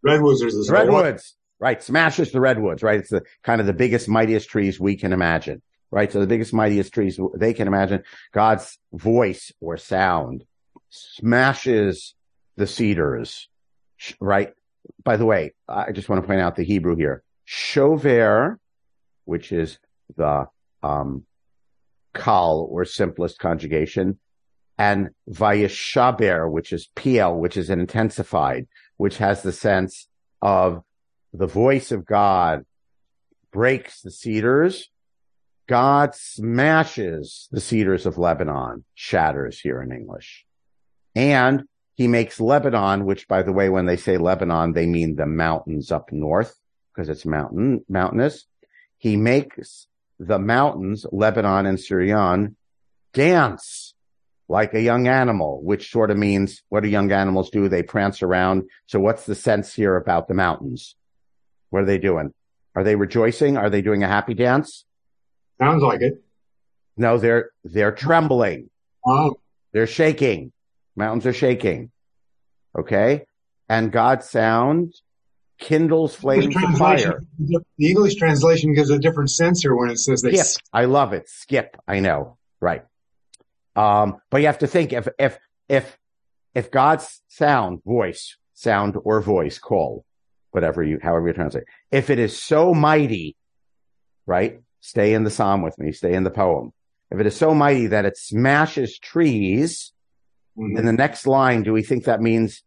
Redwoods. 0.02 0.40
There's 0.40 0.68
redwoods, 0.68 1.36
right? 1.60 1.80
Smashes 1.80 2.32
the 2.32 2.40
redwoods, 2.40 2.82
right? 2.82 2.98
It's 2.98 3.10
the 3.10 3.22
kind 3.44 3.60
of 3.60 3.68
the 3.68 3.72
biggest, 3.72 4.08
mightiest 4.08 4.48
trees 4.48 4.80
we 4.80 4.96
can 4.96 5.12
imagine, 5.12 5.62
right? 5.92 6.10
So 6.10 6.18
the 6.18 6.26
biggest, 6.26 6.52
mightiest 6.52 6.92
trees 6.92 7.20
they 7.36 7.54
can 7.54 7.68
imagine. 7.68 8.02
God's 8.32 8.80
voice 8.92 9.52
or 9.60 9.76
sound 9.76 10.44
smashes 10.90 12.16
the 12.56 12.66
cedars, 12.66 13.48
right? 14.18 14.54
By 15.04 15.18
the 15.18 15.24
way, 15.24 15.52
I 15.68 15.92
just 15.92 16.08
want 16.08 16.20
to 16.20 16.26
point 16.26 16.40
out 16.40 16.56
the 16.56 16.64
Hebrew 16.64 16.96
here. 16.96 17.22
Shover, 17.44 18.58
which 19.24 19.52
is 19.52 19.78
the 20.16 20.48
um, 20.82 21.26
kal 22.12 22.66
or 22.68 22.84
simplest 22.84 23.38
conjugation, 23.38 24.18
and 24.82 25.10
vayeshaber, 25.30 26.50
which 26.50 26.72
is 26.72 26.88
piel, 26.96 27.38
which 27.38 27.56
is 27.56 27.70
intensified, 27.70 28.66
which 28.96 29.18
has 29.18 29.40
the 29.40 29.52
sense 29.52 30.08
of 30.40 30.82
the 31.32 31.46
voice 31.46 31.92
of 31.92 32.04
God 32.04 32.64
breaks 33.52 34.00
the 34.00 34.10
cedars. 34.10 34.88
God 35.68 36.16
smashes 36.16 37.48
the 37.52 37.60
cedars 37.60 38.06
of 38.06 38.18
Lebanon, 38.18 38.84
shatters 38.94 39.60
here 39.60 39.80
in 39.80 39.92
English. 39.92 40.44
And 41.14 41.62
he 41.94 42.08
makes 42.08 42.40
Lebanon, 42.40 43.04
which 43.04 43.28
by 43.28 43.44
the 43.44 43.52
way, 43.52 43.68
when 43.68 43.86
they 43.86 43.96
say 43.96 44.16
Lebanon, 44.16 44.72
they 44.72 44.86
mean 44.86 45.14
the 45.14 45.26
mountains 45.26 45.92
up 45.92 46.10
north 46.10 46.56
because 46.92 47.08
it's 47.08 47.24
mountain, 47.24 47.84
mountainous. 47.88 48.46
He 48.98 49.16
makes 49.16 49.86
the 50.18 50.40
mountains, 50.40 51.06
Lebanon 51.12 51.66
and 51.66 51.78
Sirion, 51.78 52.56
dance 53.12 53.91
like 54.52 54.74
a 54.74 54.82
young 54.82 55.08
animal, 55.08 55.62
which 55.64 55.90
sort 55.90 56.10
of 56.10 56.18
means 56.18 56.62
what 56.68 56.82
do 56.82 56.88
young 56.90 57.10
animals 57.10 57.48
do? 57.48 57.68
They 57.68 57.82
prance 57.82 58.22
around. 58.22 58.64
So 58.86 59.00
what's 59.00 59.24
the 59.24 59.34
sense 59.34 59.72
here 59.72 59.96
about 59.96 60.28
the 60.28 60.34
mountains? 60.34 60.94
What 61.70 61.82
are 61.82 61.86
they 61.86 61.96
doing? 61.96 62.34
Are 62.76 62.84
they 62.84 62.94
rejoicing? 62.94 63.56
Are 63.56 63.70
they 63.70 63.80
doing 63.80 64.02
a 64.02 64.08
happy 64.08 64.34
dance? 64.34 64.84
Sounds 65.58 65.82
like 65.82 66.02
it. 66.02 66.22
No, 66.98 67.16
they're, 67.16 67.50
they're 67.64 67.92
trembling. 67.92 68.68
Oh. 69.06 69.40
They're 69.72 69.86
shaking. 69.86 70.52
Mountains 70.96 71.24
are 71.24 71.32
shaking. 71.32 71.90
Okay. 72.78 73.24
And 73.70 73.90
God's 73.90 74.28
sound 74.28 74.92
kindles 75.58 76.14
flames 76.14 76.54
of 76.54 76.76
fire. 76.76 77.22
The 77.38 77.88
English 77.88 78.16
translation 78.16 78.74
gives 78.74 78.90
a 78.90 78.98
different 78.98 79.30
sensor 79.30 79.74
when 79.74 79.88
it 79.88 79.98
says 79.98 80.20
they 80.20 80.34
skip. 80.34 80.62
I 80.74 80.84
love 80.84 81.14
it. 81.14 81.26
Skip. 81.30 81.78
I 81.88 82.00
know. 82.00 82.36
Right. 82.60 82.84
Um, 83.74 84.16
but 84.30 84.40
you 84.40 84.46
have 84.46 84.58
to 84.58 84.66
think 84.66 84.92
if, 84.92 85.08
if, 85.18 85.38
if, 85.68 85.98
if 86.54 86.70
God's 86.70 87.22
sound, 87.28 87.82
voice, 87.84 88.36
sound 88.54 88.96
or 89.04 89.20
voice, 89.20 89.58
call, 89.58 90.04
whatever 90.50 90.82
you, 90.82 90.98
however 91.02 91.28
you 91.28 91.34
translate, 91.34 91.64
if 91.90 92.10
it 92.10 92.18
is 92.18 92.40
so 92.40 92.74
mighty, 92.74 93.36
right? 94.26 94.60
Stay 94.80 95.14
in 95.14 95.24
the 95.24 95.30
psalm 95.30 95.62
with 95.62 95.78
me, 95.78 95.92
stay 95.92 96.12
in 96.12 96.24
the 96.24 96.30
poem. 96.30 96.72
If 97.10 97.20
it 97.20 97.26
is 97.26 97.36
so 97.36 97.54
mighty 97.54 97.88
that 97.88 98.04
it 98.04 98.16
smashes 98.16 98.98
trees, 98.98 99.92
mm-hmm. 100.58 100.76
in 100.76 100.86
the 100.86 100.92
next 100.92 101.26
line, 101.26 101.62
do 101.62 101.72
we 101.72 101.82
think 101.82 102.04
that 102.04 102.20
means, 102.20 102.62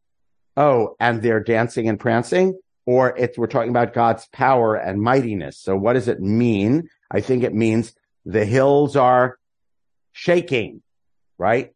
oh, 0.58 0.96
and 1.00 1.22
they're 1.22 1.44
dancing 1.44 1.88
and 1.90 2.00
prancing? 2.00 2.60
Or 2.86 3.18
if 3.18 3.38
we're 3.38 3.48
talking 3.48 3.72
about 3.72 3.94
God's 3.94 4.28
power 4.28 4.76
and 4.76 5.02
mightiness. 5.02 5.60
So 5.60 5.76
what 5.76 5.94
does 5.94 6.08
it 6.08 6.20
mean? 6.20 6.90
I 7.10 7.22
think 7.22 7.44
it 7.44 7.54
means 7.54 7.94
the 8.26 8.46
hills 8.46 8.96
are 8.96 9.38
shaking 10.12 10.82
right? 11.38 11.72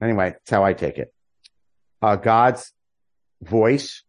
Anyway, 0.00 0.30
that's 0.30 0.50
how 0.50 0.64
I 0.64 0.72
take 0.72 0.98
it. 0.98 1.12
Uh, 2.02 2.16
God's 2.16 2.72
voice 3.42 4.02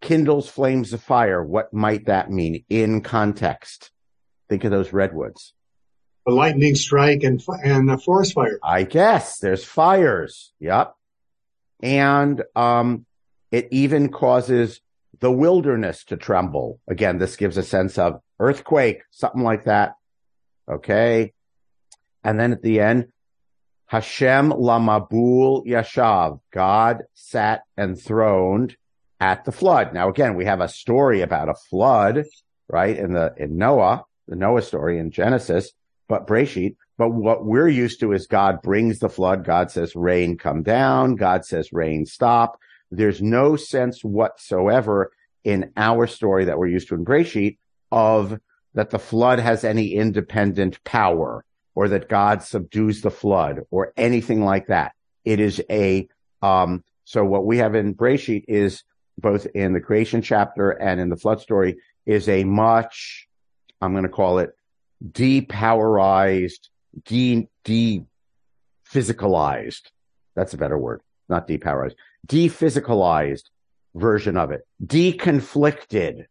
kindles 0.00 0.48
flames 0.48 0.92
of 0.92 1.02
fire. 1.02 1.42
What 1.42 1.72
might 1.72 2.06
that 2.06 2.30
mean 2.30 2.64
in 2.68 3.02
context? 3.02 3.90
Think 4.48 4.64
of 4.64 4.70
those 4.70 4.92
redwoods. 4.92 5.52
A 6.26 6.30
lightning 6.30 6.74
strike 6.74 7.22
and 7.22 7.42
and 7.64 7.90
a 7.90 7.98
forest 7.98 8.34
fire. 8.34 8.58
I 8.62 8.82
guess 8.84 9.38
there's 9.38 9.64
fires. 9.64 10.52
Yep. 10.60 10.94
And 11.82 12.42
um, 12.54 13.06
it 13.50 13.68
even 13.70 14.10
causes 14.10 14.80
the 15.20 15.32
wilderness 15.32 16.04
to 16.04 16.16
tremble. 16.16 16.80
Again, 16.88 17.18
this 17.18 17.36
gives 17.36 17.56
a 17.56 17.62
sense 17.62 17.98
of 17.98 18.20
earthquake, 18.38 19.02
something 19.10 19.42
like 19.42 19.64
that. 19.64 19.94
Okay. 20.70 21.32
And 22.22 22.38
then 22.38 22.52
at 22.52 22.62
the 22.62 22.80
end, 22.80 23.06
Hashem 23.88 24.50
lamabul 24.50 25.66
yashav. 25.66 26.40
God 26.52 27.04
sat 27.14 27.62
enthroned 27.78 28.76
at 29.18 29.46
the 29.46 29.52
flood. 29.52 29.94
Now 29.94 30.10
again, 30.10 30.36
we 30.36 30.44
have 30.44 30.60
a 30.60 30.68
story 30.68 31.22
about 31.22 31.48
a 31.48 31.54
flood, 31.54 32.24
right? 32.68 32.96
In 32.96 33.14
the, 33.14 33.32
in 33.38 33.56
Noah, 33.56 34.04
the 34.28 34.36
Noah 34.36 34.60
story 34.60 34.98
in 34.98 35.10
Genesis, 35.10 35.72
but 36.06 36.26
Breshit. 36.26 36.76
But 36.98 37.10
what 37.10 37.46
we're 37.46 37.68
used 37.68 38.00
to 38.00 38.12
is 38.12 38.26
God 38.26 38.60
brings 38.60 38.98
the 38.98 39.08
flood. 39.08 39.42
God 39.42 39.70
says 39.70 39.96
rain 39.96 40.36
come 40.36 40.62
down. 40.62 41.14
God 41.14 41.46
says 41.46 41.72
rain 41.72 42.04
stop. 42.04 42.58
There's 42.90 43.22
no 43.22 43.56
sense 43.56 44.04
whatsoever 44.04 45.12
in 45.44 45.72
our 45.78 46.06
story 46.06 46.44
that 46.44 46.58
we're 46.58 46.68
used 46.68 46.88
to 46.88 46.94
in 46.94 47.06
Breshit 47.06 47.56
of 47.90 48.38
that 48.74 48.90
the 48.90 48.98
flood 48.98 49.38
has 49.38 49.64
any 49.64 49.94
independent 49.94 50.84
power 50.84 51.42
or 51.78 51.86
that 51.86 52.08
God 52.08 52.42
subdues 52.42 53.02
the 53.02 53.10
flood 53.12 53.60
or 53.70 53.92
anything 53.96 54.44
like 54.44 54.66
that. 54.66 54.94
It 55.24 55.38
is 55.38 55.62
a, 55.70 56.08
um, 56.42 56.82
so 57.04 57.24
what 57.24 57.46
we 57.46 57.58
have 57.58 57.76
in 57.76 57.94
Breshit 57.94 58.46
is 58.48 58.82
both 59.16 59.46
in 59.54 59.74
the 59.74 59.80
creation 59.80 60.20
chapter 60.20 60.72
and 60.72 61.00
in 61.00 61.08
the 61.08 61.16
flood 61.16 61.40
story 61.40 61.76
is 62.04 62.28
a 62.28 62.42
much, 62.42 63.28
I'm 63.80 63.92
going 63.92 64.02
to 64.02 64.08
call 64.08 64.40
it 64.40 64.56
depowerized, 65.08 66.68
de, 67.04 67.48
de 67.62 68.02
physicalized. 68.92 69.82
That's 70.34 70.54
a 70.54 70.58
better 70.58 70.76
word, 70.76 71.00
not 71.28 71.46
depowerized, 71.46 71.94
dephysicalized 72.26 73.44
version 73.94 74.36
of 74.36 74.50
it, 74.50 74.66
deconflicted. 74.84 76.24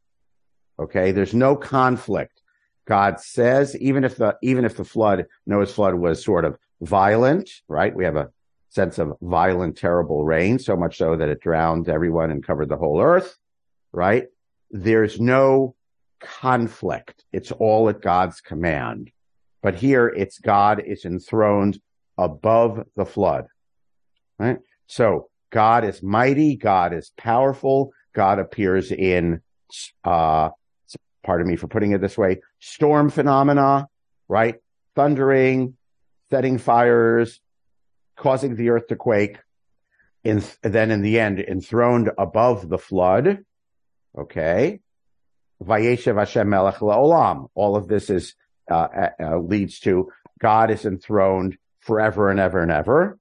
Okay. 0.77 1.13
There's 1.13 1.33
no 1.33 1.55
conflict. 1.55 2.41
God 2.87 3.19
says, 3.19 3.75
even 3.77 4.03
if 4.03 4.15
the, 4.15 4.37
even 4.41 4.65
if 4.65 4.77
the 4.77 4.85
flood, 4.85 5.25
Noah's 5.45 5.73
flood 5.73 5.95
was 5.95 6.23
sort 6.23 6.45
of 6.45 6.57
violent, 6.81 7.49
right? 7.67 7.93
We 7.93 8.05
have 8.05 8.15
a 8.15 8.29
sense 8.69 8.97
of 8.97 9.17
violent, 9.21 9.77
terrible 9.77 10.23
rain, 10.23 10.57
so 10.59 10.75
much 10.77 10.97
so 10.97 11.15
that 11.15 11.29
it 11.29 11.41
drowned 11.41 11.89
everyone 11.89 12.31
and 12.31 12.45
covered 12.45 12.69
the 12.69 12.77
whole 12.77 13.01
earth, 13.01 13.37
right? 13.91 14.27
There's 14.71 15.19
no 15.19 15.75
conflict. 16.19 17.25
It's 17.31 17.51
all 17.51 17.89
at 17.89 18.01
God's 18.01 18.41
command. 18.41 19.11
But 19.61 19.75
here 19.75 20.07
it's 20.07 20.39
God 20.39 20.81
is 20.85 21.03
enthroned 21.03 21.81
above 22.17 22.85
the 22.95 23.05
flood, 23.05 23.47
right? 24.39 24.59
So 24.87 25.29
God 25.51 25.83
is 25.83 26.01
mighty. 26.01 26.55
God 26.55 26.93
is 26.93 27.11
powerful. 27.17 27.91
God 28.13 28.39
appears 28.39 28.91
in, 28.91 29.41
uh, 30.03 30.49
pardon 31.27 31.45
me 31.45 31.57
for 31.57 31.67
putting 31.67 31.91
it 31.91 31.99
this 31.99 32.17
way, 32.17 32.39
storm 32.59 33.09
phenomena, 33.09 33.89
right? 34.29 34.55
Thundering, 34.95 35.75
setting 36.29 36.57
fires, 36.57 37.41
causing 38.15 38.55
the 38.55 38.69
earth 38.69 38.87
to 38.87 38.95
quake. 38.95 39.37
In, 40.23 40.41
then 40.63 40.89
in 40.89 41.01
the 41.01 41.19
end, 41.19 41.39
enthroned 41.39 42.11
above 42.17 42.69
the 42.69 42.77
flood. 42.77 43.39
Okay. 44.17 44.79
Vayeshev 45.61 46.17
Hashem 46.17 46.49
Melech 46.49 46.75
Olam. 46.75 47.49
All 47.55 47.75
of 47.75 47.89
this 47.89 48.09
is, 48.09 48.33
uh, 48.71 49.09
uh, 49.19 49.37
leads 49.37 49.79
to 49.81 50.09
God 50.39 50.71
is 50.71 50.85
enthroned 50.85 51.57
forever 51.81 52.29
and 52.29 52.39
ever 52.39 52.61
and 52.61 52.71
ever. 52.71 53.19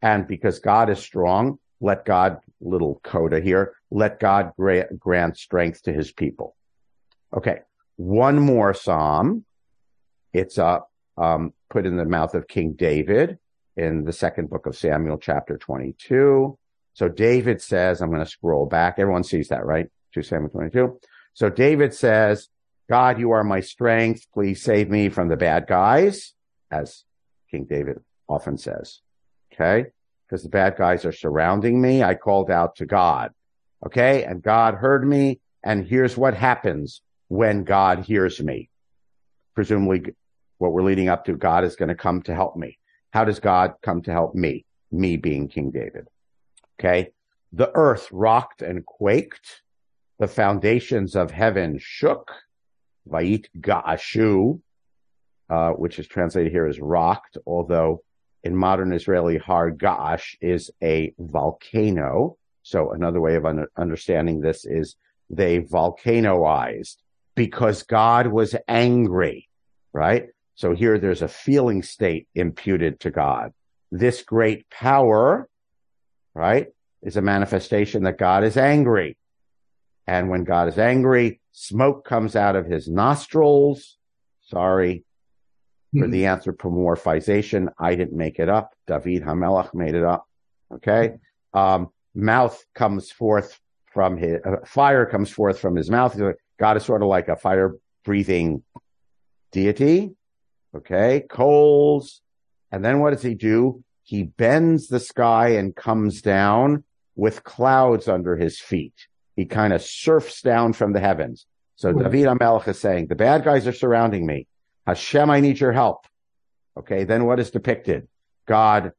And 0.00 0.28
because 0.28 0.60
God 0.60 0.90
is 0.90 1.00
strong, 1.00 1.58
let 1.80 2.04
God, 2.04 2.38
little 2.60 3.00
coda 3.02 3.40
here, 3.40 3.74
let 3.90 4.20
God 4.20 4.52
gra- 4.56 4.92
grant 4.94 5.36
strength 5.36 5.82
to 5.84 5.92
his 5.92 6.12
people. 6.12 6.54
Okay. 7.36 7.60
One 7.96 8.38
more 8.38 8.74
psalm. 8.74 9.44
It's 10.32 10.58
uh, 10.58 10.80
um, 11.16 11.52
put 11.70 11.86
in 11.86 11.96
the 11.96 12.04
mouth 12.04 12.34
of 12.34 12.48
King 12.48 12.74
David 12.74 13.38
in 13.76 14.04
the 14.04 14.12
second 14.12 14.50
book 14.50 14.66
of 14.66 14.76
Samuel, 14.76 15.18
chapter 15.18 15.56
22. 15.56 16.58
So 16.94 17.08
David 17.08 17.62
says, 17.62 18.00
I'm 18.00 18.10
going 18.10 18.24
to 18.24 18.30
scroll 18.30 18.66
back. 18.66 18.98
Everyone 18.98 19.24
sees 19.24 19.48
that, 19.48 19.64
right? 19.64 19.86
2 20.14 20.22
Samuel 20.22 20.50
22. 20.50 20.98
So 21.34 21.48
David 21.48 21.94
says, 21.94 22.48
God, 22.88 23.20
you 23.20 23.30
are 23.32 23.44
my 23.44 23.60
strength. 23.60 24.26
Please 24.32 24.62
save 24.62 24.90
me 24.90 25.08
from 25.08 25.28
the 25.28 25.36
bad 25.36 25.66
guys, 25.66 26.34
as 26.70 27.04
King 27.50 27.66
David 27.68 27.98
often 28.28 28.58
says. 28.58 29.00
Okay 29.52 29.90
because 30.28 30.42
the 30.42 30.48
bad 30.48 30.76
guys 30.76 31.04
are 31.04 31.12
surrounding 31.12 31.80
me. 31.80 32.02
I 32.02 32.14
called 32.14 32.50
out 32.50 32.76
to 32.76 32.86
God. 32.86 33.32
Okay. 33.84 34.24
And 34.24 34.42
God 34.42 34.74
heard 34.74 35.06
me. 35.06 35.40
And 35.64 35.86
here's 35.86 36.16
what 36.16 36.34
happens 36.34 37.02
when 37.28 37.64
God 37.64 38.00
hears 38.00 38.40
me. 38.42 38.68
Presumably 39.54 40.14
what 40.58 40.72
we're 40.72 40.82
leading 40.82 41.08
up 41.08 41.24
to, 41.26 41.34
God 41.34 41.64
is 41.64 41.76
going 41.76 41.88
to 41.88 41.94
come 41.94 42.22
to 42.22 42.34
help 42.34 42.56
me. 42.56 42.78
How 43.12 43.24
does 43.24 43.40
God 43.40 43.74
come 43.82 44.02
to 44.02 44.12
help 44.12 44.34
me? 44.34 44.64
Me 44.90 45.16
being 45.16 45.48
King 45.48 45.70
David. 45.70 46.08
Okay. 46.80 47.10
The 47.52 47.70
earth 47.74 48.08
rocked 48.12 48.62
and 48.62 48.84
quaked. 48.84 49.62
The 50.18 50.28
foundations 50.28 51.14
of 51.14 51.30
heaven 51.30 51.78
shook. 51.80 52.30
Vayit 53.08 53.46
ga'ashu, 53.58 54.60
uh, 55.48 55.70
which 55.70 55.98
is 55.98 56.06
translated 56.06 56.52
here 56.52 56.66
as 56.66 56.78
rocked, 56.78 57.38
although 57.46 58.02
in 58.44 58.54
modern 58.54 58.92
Israeli, 58.92 59.38
Har 59.38 59.70
Ga'ash 59.70 60.36
is 60.40 60.70
a 60.82 61.12
volcano. 61.18 62.36
So 62.62 62.92
another 62.92 63.20
way 63.20 63.34
of 63.36 63.46
un- 63.46 63.66
understanding 63.76 64.40
this 64.40 64.64
is 64.64 64.96
they 65.30 65.60
volcanoized 65.60 66.96
because 67.38 67.84
God 67.84 68.26
was 68.26 68.56
angry, 68.66 69.48
right? 69.92 70.26
So 70.56 70.74
here 70.74 70.98
there's 70.98 71.22
a 71.22 71.28
feeling 71.28 71.84
state 71.84 72.26
imputed 72.34 72.98
to 73.00 73.12
God. 73.12 73.52
This 73.92 74.22
great 74.22 74.68
power, 74.70 75.48
right, 76.34 76.66
is 77.00 77.16
a 77.16 77.22
manifestation 77.22 78.02
that 78.02 78.18
God 78.18 78.42
is 78.42 78.56
angry. 78.56 79.16
And 80.06 80.28
when 80.28 80.42
God 80.42 80.66
is 80.66 80.78
angry, 80.78 81.40
smoke 81.52 82.04
comes 82.04 82.34
out 82.34 82.56
of 82.56 82.66
his 82.66 82.88
nostrils. 82.88 83.96
Sorry, 84.42 85.04
for 85.92 86.06
mm-hmm. 86.06 86.10
the 86.10 86.22
anthropomorphization. 86.24 87.68
I 87.78 87.94
didn't 87.94 88.16
make 88.16 88.40
it 88.40 88.48
up. 88.48 88.72
David 88.88 89.22
Hamelech 89.22 89.74
made 89.74 89.94
it 89.94 90.04
up. 90.04 90.26
Okay. 90.74 91.12
Um, 91.54 91.90
mouth 92.16 92.60
comes 92.74 93.12
forth 93.12 93.60
from 93.92 94.16
his, 94.16 94.40
uh, 94.44 94.56
fire 94.66 95.06
comes 95.06 95.30
forth 95.30 95.60
from 95.60 95.76
his 95.76 95.88
mouth. 95.88 96.18
God 96.58 96.76
is 96.76 96.84
sort 96.84 97.02
of 97.02 97.08
like 97.08 97.28
a 97.28 97.36
fire 97.36 97.76
breathing 98.04 98.62
deity. 99.52 100.12
Okay. 100.74 101.24
Coals. 101.28 102.20
And 102.70 102.84
then 102.84 103.00
what 103.00 103.10
does 103.10 103.22
he 103.22 103.34
do? 103.34 103.82
He 104.02 104.24
bends 104.24 104.88
the 104.88 105.00
sky 105.00 105.50
and 105.50 105.74
comes 105.74 106.22
down 106.22 106.84
with 107.16 107.44
clouds 107.44 108.08
under 108.08 108.36
his 108.36 108.60
feet. 108.60 108.94
He 109.36 109.44
kind 109.44 109.72
of 109.72 109.82
surfs 109.82 110.42
down 110.42 110.72
from 110.72 110.92
the 110.92 111.00
heavens. 111.00 111.46
So 111.76 111.92
mm-hmm. 111.92 112.10
David 112.10 112.26
Hamelech 112.26 112.68
is 112.68 112.80
saying, 112.80 113.06
the 113.06 113.14
bad 113.14 113.44
guys 113.44 113.66
are 113.66 113.72
surrounding 113.72 114.26
me. 114.26 114.46
Hashem, 114.86 115.30
I 115.30 115.40
need 115.40 115.60
your 115.60 115.72
help. 115.72 116.06
Okay. 116.76 117.04
Then 117.04 117.24
what 117.24 117.40
is 117.40 117.50
depicted? 117.50 118.08
God 118.46 118.92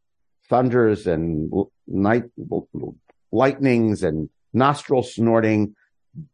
thunders 0.50 1.08
and 1.08 1.52
night 1.88 2.24
lightnings 3.32 4.04
and 4.04 4.30
nostril 4.54 5.04
snorting 5.04 5.76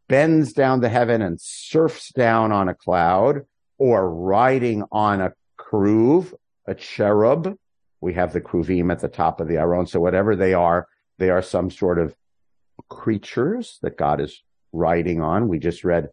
bends 0.08 0.52
down 0.52 0.80
to 0.80 0.88
heaven 0.88 1.22
and 1.22 1.40
surfs 1.40 2.12
down 2.12 2.52
on 2.52 2.68
a 2.68 2.74
cloud 2.74 3.46
or 3.78 4.10
riding 4.10 4.82
on 4.90 5.20
a 5.20 5.32
kruv, 5.58 6.32
a 6.66 6.74
cherub. 6.74 7.56
We 8.00 8.14
have 8.14 8.32
the 8.32 8.40
kruvim 8.40 8.90
at 8.90 9.00
the 9.00 9.08
top 9.08 9.40
of 9.40 9.48
the 9.48 9.56
Aron. 9.56 9.86
So 9.86 10.00
whatever 10.00 10.36
they 10.36 10.54
are, 10.54 10.88
they 11.18 11.30
are 11.30 11.42
some 11.42 11.70
sort 11.70 11.98
of 11.98 12.14
creatures 12.88 13.78
that 13.82 13.96
God 13.96 14.20
is 14.20 14.42
riding 14.72 15.20
on. 15.20 15.48
We 15.48 15.58
just 15.58 15.84
read 15.84 16.08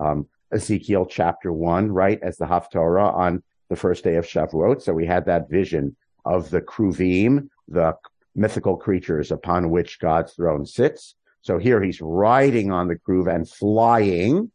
um, 0.00 0.26
Ezekiel 0.52 1.06
chapter 1.06 1.52
one, 1.52 1.90
right, 1.92 2.18
as 2.22 2.36
the 2.36 2.46
Haftorah 2.46 3.14
on 3.14 3.42
the 3.68 3.76
first 3.76 4.04
day 4.04 4.16
of 4.16 4.26
Shavuot. 4.26 4.82
So 4.82 4.92
we 4.92 5.06
had 5.06 5.26
that 5.26 5.50
vision 5.50 5.96
of 6.24 6.50
the 6.50 6.60
Kruvim, 6.60 7.48
the 7.68 7.94
mythical 8.34 8.76
creatures 8.76 9.30
upon 9.30 9.70
which 9.70 9.98
God's 9.98 10.32
throne 10.32 10.64
sits. 10.64 11.14
So 11.48 11.56
here 11.56 11.82
he's 11.82 12.02
riding 12.02 12.70
on 12.72 12.88
the 12.88 12.96
kruv 12.96 13.34
and 13.34 13.48
flying. 13.48 14.52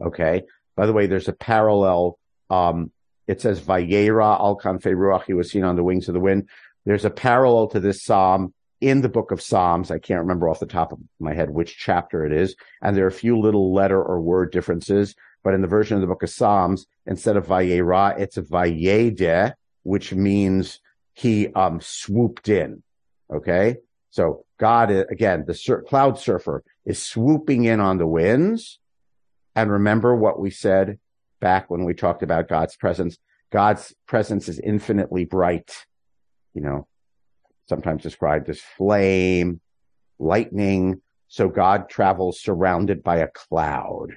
Okay. 0.00 0.44
By 0.76 0.86
the 0.86 0.92
way, 0.92 1.08
there's 1.08 1.26
a 1.26 1.32
parallel. 1.32 2.16
Um, 2.48 2.92
it 3.26 3.40
says 3.40 3.60
Vayera 3.60 4.38
al 4.38 4.56
kanfei 4.56 4.94
ruach. 4.94 5.24
He 5.24 5.34
was 5.34 5.50
seen 5.50 5.64
on 5.64 5.74
the 5.74 5.82
wings 5.82 6.06
of 6.06 6.14
the 6.14 6.20
wind. 6.20 6.48
There's 6.84 7.04
a 7.04 7.10
parallel 7.10 7.66
to 7.70 7.80
this 7.80 8.04
psalm 8.04 8.54
in 8.80 9.00
the 9.00 9.08
book 9.08 9.32
of 9.32 9.42
Psalms. 9.42 9.90
I 9.90 9.98
can't 9.98 10.20
remember 10.20 10.48
off 10.48 10.60
the 10.60 10.66
top 10.66 10.92
of 10.92 11.00
my 11.18 11.34
head 11.34 11.50
which 11.50 11.76
chapter 11.76 12.24
it 12.24 12.30
is. 12.30 12.54
And 12.80 12.96
there 12.96 13.06
are 13.06 13.08
a 13.08 13.22
few 13.24 13.36
little 13.36 13.74
letter 13.74 14.00
or 14.00 14.20
word 14.20 14.52
differences. 14.52 15.16
But 15.42 15.54
in 15.54 15.60
the 15.60 15.66
version 15.66 15.96
of 15.96 16.02
the 16.02 16.06
book 16.06 16.22
of 16.22 16.30
Psalms, 16.30 16.86
instead 17.06 17.36
of 17.36 17.48
Vayera, 17.48 18.16
it's 18.16 18.36
Vayede, 18.36 19.54
which 19.82 20.14
means 20.14 20.78
he 21.14 21.52
um, 21.54 21.80
swooped 21.80 22.48
in. 22.48 22.84
Okay. 23.28 23.78
So 24.10 24.45
God, 24.58 24.90
again, 24.90 25.44
the 25.46 25.54
sur- 25.54 25.82
cloud 25.82 26.18
surfer 26.18 26.64
is 26.84 27.02
swooping 27.02 27.64
in 27.64 27.80
on 27.80 27.98
the 27.98 28.06
winds. 28.06 28.78
And 29.54 29.70
remember 29.70 30.14
what 30.14 30.38
we 30.38 30.50
said 30.50 30.98
back 31.40 31.70
when 31.70 31.84
we 31.84 31.94
talked 31.94 32.22
about 32.22 32.48
God's 32.48 32.76
presence. 32.76 33.18
God's 33.52 33.94
presence 34.06 34.48
is 34.48 34.58
infinitely 34.58 35.24
bright. 35.24 35.86
You 36.54 36.62
know, 36.62 36.86
sometimes 37.68 38.02
described 38.02 38.48
as 38.48 38.60
flame, 38.60 39.60
lightning. 40.18 41.02
So 41.28 41.48
God 41.48 41.88
travels 41.88 42.40
surrounded 42.40 43.02
by 43.02 43.18
a 43.18 43.28
cloud. 43.28 44.08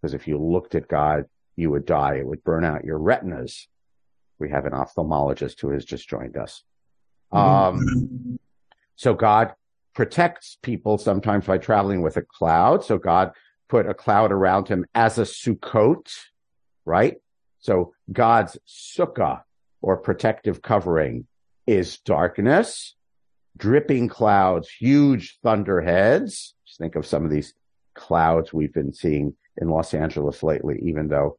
Because 0.00 0.14
if 0.14 0.26
you 0.26 0.38
looked 0.38 0.74
at 0.74 0.88
God, 0.88 1.24
you 1.56 1.70
would 1.70 1.84
die. 1.84 2.16
It 2.16 2.26
would 2.26 2.44
burn 2.44 2.64
out 2.64 2.84
your 2.84 2.98
retinas. 2.98 3.68
We 4.38 4.50
have 4.50 4.64
an 4.64 4.72
ophthalmologist 4.72 5.60
who 5.60 5.70
has 5.70 5.84
just 5.84 6.08
joined 6.08 6.36
us. 6.36 6.62
Um, 7.30 7.42
mm-hmm. 7.42 8.34
so 8.96 9.14
God 9.14 9.54
protects 9.94 10.56
people 10.62 10.98
sometimes 10.98 11.46
by 11.46 11.58
traveling 11.58 12.02
with 12.02 12.16
a 12.16 12.22
cloud. 12.22 12.84
So 12.84 12.98
God 12.98 13.32
put 13.68 13.88
a 13.88 13.94
cloud 13.94 14.32
around 14.32 14.68
him 14.68 14.84
as 14.94 15.18
a 15.18 15.22
sukkot, 15.22 16.12
right? 16.84 17.16
So 17.60 17.94
God's 18.10 18.58
sukkah 18.66 19.42
or 19.80 19.96
protective 19.96 20.62
covering 20.62 21.26
is 21.66 21.98
darkness, 21.98 22.94
dripping 23.56 24.08
clouds, 24.08 24.68
huge 24.68 25.38
thunderheads. 25.42 26.54
Just 26.66 26.78
think 26.78 26.96
of 26.96 27.06
some 27.06 27.24
of 27.24 27.30
these 27.30 27.54
clouds 27.94 28.52
we've 28.52 28.72
been 28.72 28.92
seeing 28.92 29.34
in 29.60 29.68
Los 29.68 29.94
Angeles 29.94 30.42
lately, 30.42 30.80
even 30.82 31.08
though, 31.08 31.38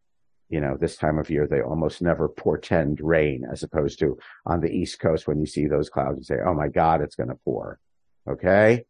you 0.49 0.61
know, 0.61 0.77
this 0.79 0.97
time 0.97 1.17
of 1.17 1.29
year, 1.29 1.47
they 1.47 1.61
almost 1.61 2.01
never 2.01 2.29
portend 2.29 2.99
rain 3.01 3.43
as 3.51 3.63
opposed 3.63 3.99
to 3.99 4.17
on 4.45 4.61
the 4.61 4.71
East 4.71 4.99
Coast 4.99 5.27
when 5.27 5.39
you 5.39 5.45
see 5.45 5.67
those 5.67 5.89
clouds 5.89 6.17
and 6.17 6.25
say, 6.25 6.37
Oh 6.45 6.53
my 6.53 6.67
God, 6.67 7.01
it's 7.01 7.15
going 7.15 7.29
to 7.29 7.39
pour. 7.43 7.79
Okay. 8.29 8.85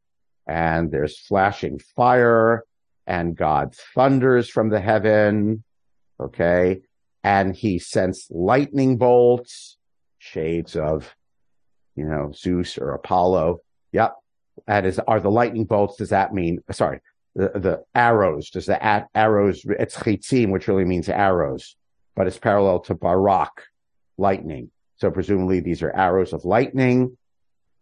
And 0.48 0.91
there's 0.91 1.19
flashing 1.19 1.80
fire 1.96 2.63
and 3.08 3.36
God 3.36 3.76
thunders 3.96 4.50
from 4.50 4.69
the 4.69 4.80
heaven. 4.82 5.63
Okay. 6.19 6.82
and 7.24 7.56
he 7.56 7.80
sends 7.80 8.28
lightning 8.30 8.98
bolts, 8.98 9.78
shades 10.19 10.76
of, 10.76 11.15
you 11.96 12.06
know, 12.06 12.32
Zeus 12.34 12.78
or 12.78 12.93
Apollo. 12.93 13.60
Yep. 13.93 14.15
That 14.67 14.86
is, 14.86 15.00
are 15.00 15.19
the 15.19 15.32
lightning 15.32 15.65
bolts, 15.65 15.98
does 15.98 16.10
that 16.10 16.34
mean, 16.34 16.60
sorry, 16.72 17.00
the, 17.36 17.50
the 17.56 17.84
arrows, 17.96 18.50
does 18.50 18.65
the 18.67 18.78
a- 18.86 19.08
arrows, 19.15 19.65
it's 19.65 19.96
chitzim, 19.96 20.52
which 20.52 20.67
really 20.67 20.86
means 20.86 21.10
arrows, 21.10 21.76
but 22.15 22.28
it's 22.28 22.38
parallel 22.38 22.80
to 22.82 22.93
barak, 22.93 23.63
lightning. 24.17 24.69
So 24.98 25.10
presumably 25.10 25.60
these 25.60 25.82
are 25.82 25.96
arrows 25.96 26.34
of 26.34 26.46
lightning. 26.46 27.17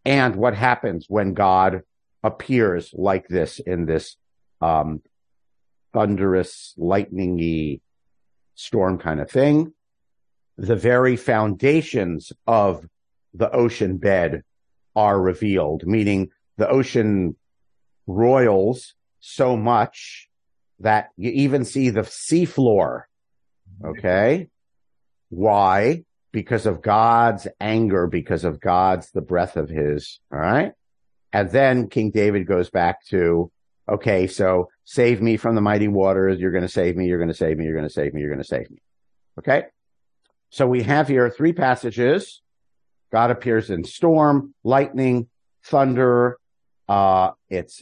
And 0.05 0.35
what 0.35 0.55
happens 0.55 1.05
when 1.07 1.33
God 1.33 1.81
appears 2.23 2.91
like 2.93 3.27
this 3.27 3.59
in 3.59 3.85
this, 3.85 4.15
um, 4.61 5.01
thunderous, 5.93 6.73
lightningy 6.77 7.81
storm 8.55 8.97
kind 8.97 9.19
of 9.19 9.29
thing? 9.29 9.73
The 10.57 10.75
very 10.75 11.15
foundations 11.15 12.31
of 12.45 12.85
the 13.33 13.49
ocean 13.51 13.97
bed 13.97 14.43
are 14.95 15.19
revealed, 15.19 15.85
meaning 15.85 16.29
the 16.57 16.69
ocean 16.69 17.35
roils 18.07 18.93
so 19.19 19.55
much 19.55 20.27
that 20.79 21.09
you 21.15 21.31
even 21.31 21.63
see 21.63 21.89
the 21.89 22.01
seafloor. 22.01 23.03
Okay. 23.83 24.49
Why? 25.29 26.03
Because 26.31 26.65
of 26.65 26.81
God's 26.81 27.47
anger, 27.59 28.07
because 28.07 28.45
of 28.45 28.59
God's, 28.59 29.11
the 29.11 29.21
breath 29.21 29.57
of 29.57 29.69
his. 29.69 30.19
All 30.31 30.39
right. 30.39 30.71
And 31.33 31.49
then 31.49 31.89
King 31.89 32.11
David 32.11 32.47
goes 32.47 32.69
back 32.69 33.05
to, 33.07 33.51
okay, 33.89 34.27
so 34.27 34.69
save 34.85 35.21
me 35.21 35.37
from 35.37 35.55
the 35.55 35.61
mighty 35.61 35.87
waters. 35.87 36.39
You're 36.39 36.51
going 36.51 36.63
to 36.63 36.69
save 36.69 36.95
me. 36.95 37.07
You're 37.07 37.17
going 37.17 37.29
to 37.29 37.35
save 37.35 37.57
me. 37.57 37.65
You're 37.65 37.75
going 37.75 37.87
to 37.87 37.93
save 37.93 38.13
me. 38.13 38.21
You're 38.21 38.29
going 38.29 38.41
to 38.41 38.47
save 38.47 38.69
me. 38.69 38.77
Okay. 39.39 39.63
So 40.49 40.67
we 40.67 40.83
have 40.83 41.07
here 41.07 41.29
three 41.29 41.53
passages. 41.53 42.41
God 43.11 43.31
appears 43.31 43.69
in 43.69 43.83
storm, 43.83 44.53
lightning, 44.63 45.27
thunder. 45.63 46.37
Uh, 46.87 47.31
it 47.49 47.73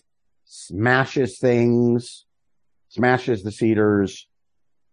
smashes 0.46 1.38
things, 1.40 2.26
smashes 2.90 3.44
the 3.44 3.52
cedars, 3.52 4.28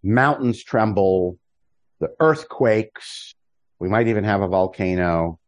mountains 0.02 0.62
tremble, 0.62 1.38
the 2.00 2.14
earthquakes. 2.20 3.34
We 3.78 3.88
might 3.88 4.08
even 4.08 4.24
have 4.24 4.40
a 4.40 4.48
volcano, 4.48 5.38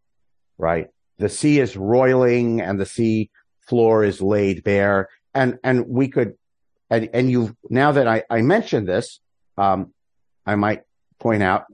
right? 0.56 0.88
The 1.18 1.28
sea 1.28 1.60
is 1.60 1.76
roiling 1.76 2.60
and 2.60 2.78
the 2.78 2.86
sea 2.86 3.30
floor 3.60 4.04
is 4.04 4.20
laid 4.20 4.64
bare. 4.64 5.08
And, 5.34 5.58
and 5.64 5.86
we 5.88 6.08
could, 6.08 6.34
and, 6.90 7.08
and 7.12 7.30
you, 7.30 7.56
now 7.68 7.92
that 7.92 8.06
I, 8.06 8.24
I 8.30 8.42
mentioned 8.42 8.88
this, 8.88 9.20
um, 9.56 9.92
I 10.46 10.54
might 10.54 10.82
point 11.18 11.42
out, 11.42 11.64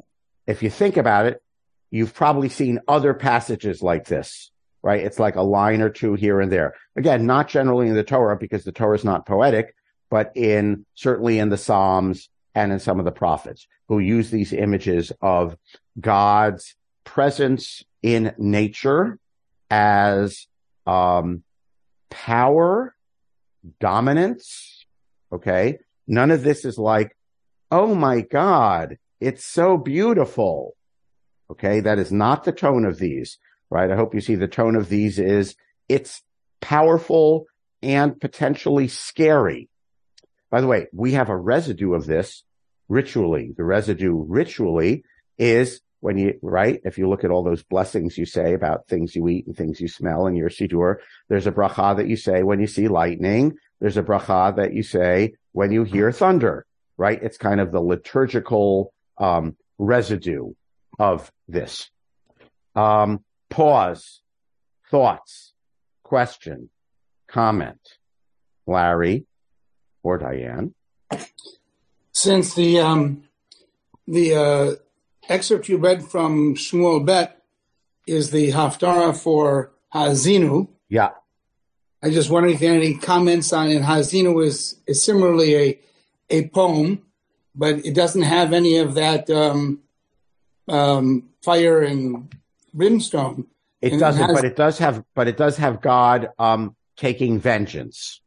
if 0.47 0.63
you 0.63 0.71
think 0.71 0.97
about 0.97 1.27
it, 1.27 1.43
you've 1.91 2.15
probably 2.15 2.49
seen 2.49 2.81
other 2.89 3.15
passages 3.15 3.83
like 3.83 4.07
this, 4.07 4.51
right? 4.83 5.05
It's 5.05 5.19
like 5.19 5.37
a 5.37 5.43
line 5.43 5.81
or 5.81 5.91
two 5.91 6.15
here 6.15 6.41
and 6.41 6.51
there. 6.51 6.75
Again, 6.97 7.27
not 7.27 7.49
generally 7.49 7.89
in 7.89 7.95
the 7.95 8.03
Torah 8.03 8.37
because 8.37 8.65
the 8.65 8.73
Torah 8.73 8.97
is 8.97 9.05
not 9.05 9.27
poetic, 9.27 9.75
but 10.11 10.33
in 10.35 10.85
certainly 10.95 11.39
in 11.39 11.51
the 11.51 11.57
Psalms 11.57 12.29
and 12.55 12.73
in 12.73 12.79
some 12.79 12.99
of 12.99 13.05
the 13.05 13.13
prophets 13.13 13.67
who 13.89 13.99
use 13.99 14.31
these 14.31 14.53
images 14.53 15.13
of 15.21 15.57
God's 15.99 16.75
presence 17.05 17.85
in 18.03 18.35
nature 18.39 19.19
as 19.71 20.47
um, 20.87 21.43
power, 22.11 22.95
dominance. 23.81 24.85
Okay. 25.33 25.79
None 26.07 26.31
of 26.31 26.43
this 26.43 26.65
is 26.65 26.79
like, 26.79 27.17
oh 27.71 27.95
my 27.95 28.21
God, 28.21 28.99
it's 29.21 29.45
so 29.45 29.77
beautiful. 29.77 30.77
Okay. 31.51 31.81
That 31.81 31.99
is 31.99 32.13
not 32.13 32.45
the 32.45 32.53
tone 32.53 32.85
of 32.85 32.99
these, 32.99 33.39
right? 33.71 33.91
I 33.91 33.97
hope 33.97 34.15
you 34.15 34.21
see 34.21 34.35
the 34.35 34.49
tone 34.49 34.77
of 34.77 34.89
these 34.89 35.19
is 35.19 35.57
it's 35.89 36.23
powerful 36.61 37.47
and 37.83 38.19
potentially 38.21 38.89
scary. 38.89 39.69
By 40.51 40.61
the 40.61 40.67
way, 40.67 40.87
we 40.93 41.13
have 41.13 41.29
a 41.29 41.37
residue 41.37 41.95
of 41.95 42.07
this 42.07 42.45
ritually. 42.89 43.53
The 43.57 43.65
residue 43.65 44.15
ritually 44.15 45.05
is 45.37 45.81
when 46.05 46.19
you, 46.19 46.39
right? 46.43 46.83
If 46.85 46.99
you 46.99 47.09
look 47.09 47.25
at 47.25 47.31
all 47.31 47.43
those 47.43 47.63
blessings 47.63 48.19
you 48.19 48.27
say 48.27 48.53
about 48.53 48.89
things 48.89 49.17
you 49.17 49.27
eat 49.27 49.47
and 49.47 49.57
things 49.57 49.81
you 49.81 49.89
smell 49.89 50.27
in 50.27 50.37
your 50.37 50.51
Siddur, 50.51 50.97
there's 51.31 51.47
a 51.47 51.51
bracha 51.51 51.97
that 51.97 52.09
you 52.09 52.17
say 52.19 52.43
when 52.43 52.61
you 52.61 52.67
see 52.67 52.89
lightning. 52.89 53.57
There's 53.81 53.97
a 53.97 54.03
bracha 54.03 54.55
that 54.57 54.75
you 54.75 54.83
say 54.83 55.33
when 55.53 55.73
you 55.73 55.83
hear 55.83 56.13
thunder, 56.13 56.67
right? 56.99 57.19
It's 57.23 57.39
kind 57.39 57.59
of 57.59 57.73
the 57.73 57.81
liturgical, 57.81 58.93
um, 59.17 59.57
residue 59.79 60.53
of 60.99 61.33
this. 61.49 61.89
Um, 62.77 63.25
pause, 63.49 64.21
thoughts, 64.91 65.55
question, 66.03 66.69
comment. 67.29 67.81
Larry 68.67 69.25
or 70.03 70.19
Diane. 70.19 70.75
Since 72.13 72.53
the, 72.53 72.81
um, 72.81 73.25
the, 74.07 74.35
uh, 74.35 74.84
excerpt 75.29 75.69
you 75.69 75.77
read 75.77 76.05
from 76.05 76.55
Shmuel 76.55 77.05
Bet 77.05 77.43
is 78.07 78.31
the 78.31 78.53
Haftarah 78.53 79.17
for 79.17 79.73
Hazinu. 79.95 80.69
Yeah. 80.89 81.11
I 82.03 82.11
just 82.11 82.31
wondering 82.31 82.55
if 82.55 82.61
there 82.61 82.75
had 82.75 82.83
any 82.83 82.97
comments 82.97 83.53
on 83.53 83.69
it. 83.69 83.83
Hazinu 83.83 84.45
is, 84.45 84.77
is 84.87 85.03
similarly 85.03 85.55
a, 85.57 85.79
a 86.31 86.49
poem, 86.49 87.03
but 87.55 87.85
it 87.87 87.95
doesn't 87.95 88.23
have 88.23 88.53
any 88.53 88.77
of 88.79 88.95
that 88.95 89.31
um, 89.31 89.81
um, 90.69 91.31
fire 91.43 91.81
and 91.83 92.35
brimstone. 92.75 93.47
It 93.81 93.93
And 93.93 94.01
doesn't, 94.01 94.23
has- 94.23 94.35
but 94.35 94.45
it 94.45 94.57
does 94.57 94.79
have, 94.79 95.05
but 95.15 95.29
it 95.29 95.37
does 95.37 95.57
have 95.57 95.81
God, 95.81 96.31
um, 96.39 96.77
taking 96.97 97.39
vengeance. 97.41 98.21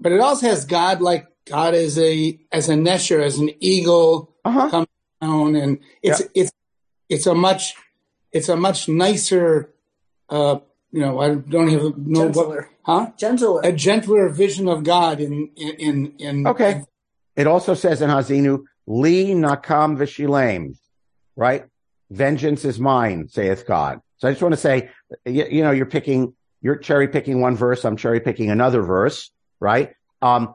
But 0.00 0.12
it 0.12 0.20
also 0.20 0.46
has 0.46 0.64
God 0.64 1.00
like 1.00 1.26
God 1.44 1.74
as 1.74 1.98
a 1.98 2.38
as 2.50 2.68
a 2.68 2.74
nesher, 2.74 3.20
as 3.22 3.38
an 3.38 3.50
eagle 3.60 4.34
Uh-huh. 4.44 4.84
Come 5.22 5.30
down, 5.30 5.56
and 5.56 5.78
it's 6.02 6.20
Yeah. 6.20 6.26
it's 6.34 6.52
it's 7.08 7.26
a 7.26 7.34
much 7.34 7.74
it's 8.32 8.48
a 8.48 8.56
much 8.56 8.88
nicer. 8.88 9.72
Uh, 10.28 10.60
you 10.90 11.00
know, 11.00 11.20
I 11.20 11.34
don't 11.34 11.70
even 11.70 11.94
know 12.06 12.26
what, 12.26 12.34
Gentler. 12.34 12.70
huh? 12.82 13.10
Gentler. 13.16 13.60
A 13.62 13.72
gentler 13.72 14.28
vision 14.28 14.68
of 14.68 14.84
God 14.84 15.20
in 15.20 15.50
in 15.56 15.74
in, 15.78 16.12
in 16.18 16.46
Okay. 16.46 16.82
It 17.34 17.46
also 17.46 17.74
says 17.74 18.02
in 18.02 18.10
Hazinu, 18.10 18.64
Li 18.86 19.32
nakam 19.32 19.96
v'shilem, 19.96 20.76
right? 21.34 21.64
Vengeance 22.10 22.64
is 22.66 22.78
mine, 22.78 23.28
saith 23.28 23.66
God. 23.66 24.00
So 24.18 24.28
I 24.28 24.32
just 24.32 24.42
want 24.42 24.52
to 24.52 24.60
say, 24.60 24.90
you, 25.24 25.46
you 25.50 25.62
know, 25.62 25.70
you're 25.70 25.86
picking, 25.86 26.34
you're 26.60 26.76
cherry 26.76 27.08
picking 27.08 27.40
one 27.40 27.56
verse. 27.56 27.86
I'm 27.86 27.96
cherry 27.96 28.20
picking 28.20 28.50
another 28.50 28.82
verse, 28.82 29.30
right? 29.60 29.94
Um, 30.20 30.52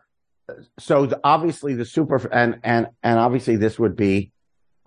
so 0.77 1.07
the, 1.07 1.19
obviously 1.23 1.73
the 1.73 1.83
super, 1.83 2.17
and, 2.31 2.59
and, 2.63 2.87
and 3.01 3.17
obviously 3.17 3.55
this 3.55 3.79
would 3.79 3.95
be 3.95 4.31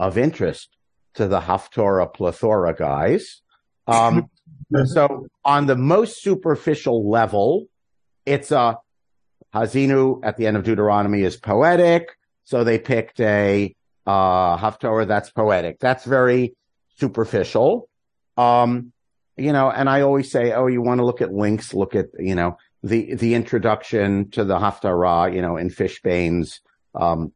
of 0.01 0.17
interest 0.17 0.71
to 1.15 1.29
the 1.29 1.41
Haftorah 1.41 2.13
plethora 2.13 2.75
guys. 2.75 3.43
Um, 3.87 4.31
so 4.87 5.27
on 5.45 5.67
the 5.67 5.77
most 5.77 6.23
superficial 6.23 7.09
level, 7.09 7.67
it's 8.25 8.51
a, 8.51 8.79
Hazinu 9.55 10.21
at 10.23 10.37
the 10.37 10.47
end 10.47 10.57
of 10.57 10.65
Deuteronomy 10.65 11.23
is 11.23 11.37
poetic. 11.37 12.09
So 12.45 12.65
they 12.65 12.79
picked 12.79 13.21
a, 13.21 13.75
uh, 14.07 14.57
Haftorah 14.57 15.07
that's 15.07 15.31
poetic. 15.31 15.79
That's 15.81 16.05
very 16.05 16.55
superficial. 16.97 17.89
Um, 18.37 18.93
you 19.37 19.53
know, 19.53 19.71
and 19.71 19.89
I 19.89 20.01
always 20.01 20.31
say, 20.31 20.53
oh, 20.53 20.67
you 20.67 20.83
want 20.83 20.99
to 20.99 21.05
look 21.05 21.21
at 21.21 21.33
links, 21.33 21.75
look 21.75 21.95
at, 21.95 22.07
you 22.19 22.35
know, 22.35 22.57
the, 22.83 23.15
the 23.15 23.35
introduction 23.35 24.31
to 24.31 24.45
the 24.45 24.59
Haftarah, 24.59 25.35
you 25.35 25.43
know, 25.43 25.57
in 25.57 25.69
Fishbane's, 25.69 26.61
um, 26.95 27.33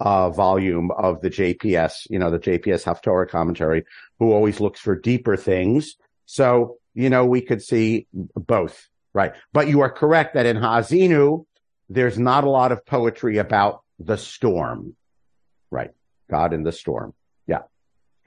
uh, 0.00 0.30
volume 0.30 0.90
of 0.90 1.20
the 1.20 1.30
JPS, 1.30 2.06
you 2.10 2.18
know, 2.18 2.30
the 2.30 2.38
JPS 2.38 2.84
Haftorah 2.84 3.28
commentary, 3.28 3.84
who 4.18 4.32
always 4.32 4.60
looks 4.60 4.80
for 4.80 4.94
deeper 4.94 5.36
things. 5.36 5.96
So, 6.26 6.76
you 6.94 7.10
know, 7.10 7.24
we 7.24 7.40
could 7.40 7.62
see 7.62 8.06
both, 8.12 8.88
right? 9.14 9.34
But 9.52 9.68
you 9.68 9.80
are 9.80 9.90
correct 9.90 10.34
that 10.34 10.46
in 10.46 10.56
Hazinu, 10.56 11.46
there's 11.88 12.18
not 12.18 12.44
a 12.44 12.50
lot 12.50 12.72
of 12.72 12.84
poetry 12.84 13.38
about 13.38 13.82
the 13.98 14.16
storm, 14.16 14.96
right? 15.70 15.90
God 16.30 16.52
in 16.52 16.62
the 16.62 16.72
storm. 16.72 17.14
Yeah. 17.46 17.62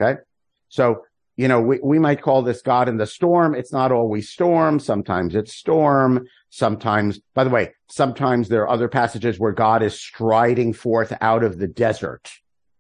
Okay. 0.02 0.22
So, 0.70 1.04
you 1.40 1.48
know, 1.48 1.62
we, 1.62 1.80
we 1.82 2.00
might 2.00 2.22
call 2.22 2.42
this 2.42 2.62
God 2.62 2.90
in 2.90 2.98
the 2.98 3.08
storm. 3.08 3.56
It's 3.56 3.72
not 3.72 3.94
always 3.94 4.28
storm. 4.28 4.78
Sometimes 4.78 5.36
it's 5.36 5.54
storm. 5.54 6.28
Sometimes, 6.50 7.22
by 7.34 7.46
the 7.46 7.50
way, 7.50 7.76
sometimes 7.88 8.50
there 8.50 8.64
are 8.64 8.70
other 8.70 8.90
passages 8.90 9.40
where 9.40 9.54
God 9.54 9.82
is 9.82 9.98
striding 9.98 10.74
forth 10.74 11.14
out 11.22 11.46
of 11.46 11.58
the 11.58 11.68
desert, 11.68 12.30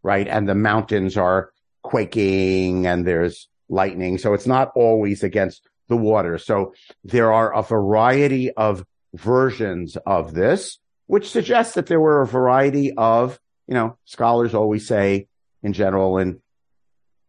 right? 0.04 0.28
And 0.28 0.46
the 0.46 0.56
mountains 0.56 1.16
are 1.16 1.54
quaking 1.84 2.86
and 2.86 3.08
there's 3.08 3.48
lightning. 3.70 4.18
So 4.18 4.34
it's 4.34 4.46
not 4.46 4.74
always 4.76 5.24
against 5.24 5.66
the 5.88 5.96
water. 5.96 6.38
So 6.38 6.74
there 7.06 7.32
are 7.32 7.56
a 7.56 7.64
variety 7.64 8.52
of 8.52 8.86
versions 9.14 9.96
of 10.06 10.34
this, 10.34 10.80
which 11.08 11.32
suggests 11.32 11.76
that 11.76 11.86
there 11.86 12.02
were 12.02 12.24
a 12.24 12.28
variety 12.28 12.92
of, 12.92 13.40
you 13.70 13.76
know, 13.76 13.98
scholars 14.04 14.54
always 14.54 14.86
say 14.86 15.30
in 15.64 15.72
general, 15.72 16.18
and 16.18 16.42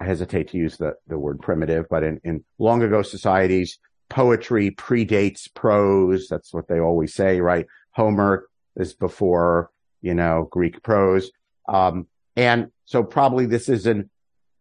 I 0.01 0.07
hesitate 0.07 0.49
to 0.49 0.57
use 0.57 0.79
the, 0.79 0.95
the 1.07 1.19
word 1.19 1.41
primitive, 1.41 1.87
but 1.91 2.03
in, 2.03 2.21
in 2.25 2.45
long 2.59 2.83
ago 2.83 3.03
societies, 3.03 3.79
poetry 4.09 4.71
predates 4.71 5.53
prose. 5.53 6.27
That's 6.29 6.55
what 6.55 6.69
they 6.69 6.81
always 6.81 7.15
say, 7.15 7.41
right? 7.41 7.67
Homer 7.93 8.49
is 8.77 8.95
before, 8.95 9.71
you 10.01 10.15
know, 10.15 10.49
Greek 10.51 10.83
prose. 10.83 11.31
Um, 11.69 12.07
and 12.35 12.71
so 12.87 13.05
probably 13.05 13.45
this 13.47 13.69
is 13.69 13.87
an 13.87 14.09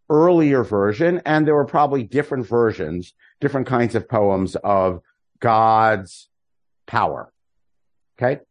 earlier 0.10 0.64
version, 0.64 1.22
and 1.26 1.48
there 1.48 1.56
were 1.56 1.66
probably 1.66 2.04
different 2.04 2.46
versions, 2.46 3.14
different 3.40 3.68
kinds 3.68 3.96
of 3.96 4.10
poems 4.10 4.56
of 4.58 5.02
God's 5.40 6.28
power. 6.86 7.32
Okay. 8.18 8.42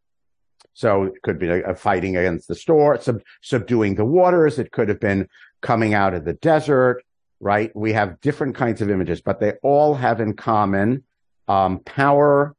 So 0.72 1.02
it 1.02 1.22
could 1.22 1.38
be 1.40 1.48
a, 1.48 1.70
a 1.70 1.74
fighting 1.74 2.16
against 2.16 2.46
the 2.46 2.54
storm, 2.54 2.98
sub, 3.00 3.20
subduing 3.42 3.96
the 3.96 4.04
waters. 4.04 4.58
It 4.58 4.70
could 4.70 4.88
have 4.88 5.00
been 5.00 5.28
coming 5.60 5.94
out 5.94 6.14
of 6.14 6.24
the 6.24 6.34
desert, 6.34 7.02
right? 7.40 7.74
We 7.74 7.92
have 7.92 8.20
different 8.20 8.56
kinds 8.56 8.80
of 8.82 8.90
images, 8.90 9.20
but 9.20 9.40
they 9.40 9.52
all 9.62 9.94
have 9.94 10.20
in 10.20 10.34
common 10.34 11.04
um, 11.46 11.80
power 11.80 12.54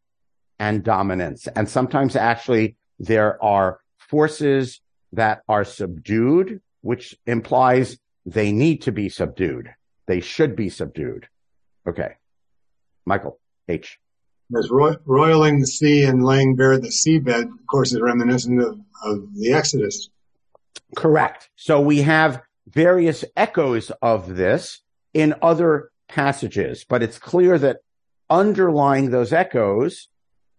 and 0.59 0.83
dominance. 0.83 1.47
And 1.47 1.69
sometimes 1.69 2.15
actually 2.15 2.75
there 2.99 3.41
are 3.43 3.79
forces 3.97 4.81
that 5.13 5.41
are 5.47 5.63
subdued, 5.63 6.61
which 6.81 7.17
implies 7.25 7.97
they 8.25 8.51
need 8.51 8.83
to 8.83 8.91
be 8.91 9.09
subdued. 9.09 9.73
They 10.07 10.19
should 10.19 10.55
be 10.55 10.69
subdued. 10.69 11.27
Okay. 11.87 12.15
Michael 13.05 13.39
H. 13.67 13.99
As 14.57 14.69
ro- 14.69 14.97
roiling 15.05 15.59
the 15.59 15.67
sea 15.67 16.03
and 16.03 16.23
laying 16.23 16.55
bare 16.55 16.77
the 16.79 16.89
seabed, 16.89 17.43
of 17.43 17.67
course, 17.67 17.93
is 17.93 18.01
reminiscent 18.01 18.61
of, 18.61 18.79
of 19.03 19.35
the 19.35 19.53
Exodus. 19.53 20.09
Correct. 20.95 21.49
So 21.55 21.79
we 21.79 22.01
have 22.01 22.41
various 22.69 23.25
echoes 23.35 23.91
of 24.01 24.35
this 24.35 24.81
in 25.13 25.35
other 25.41 25.91
passages, 26.07 26.85
but 26.87 27.03
it's 27.03 27.17
clear 27.17 27.57
that 27.57 27.77
underlying 28.29 29.09
those 29.09 29.33
echoes 29.33 30.07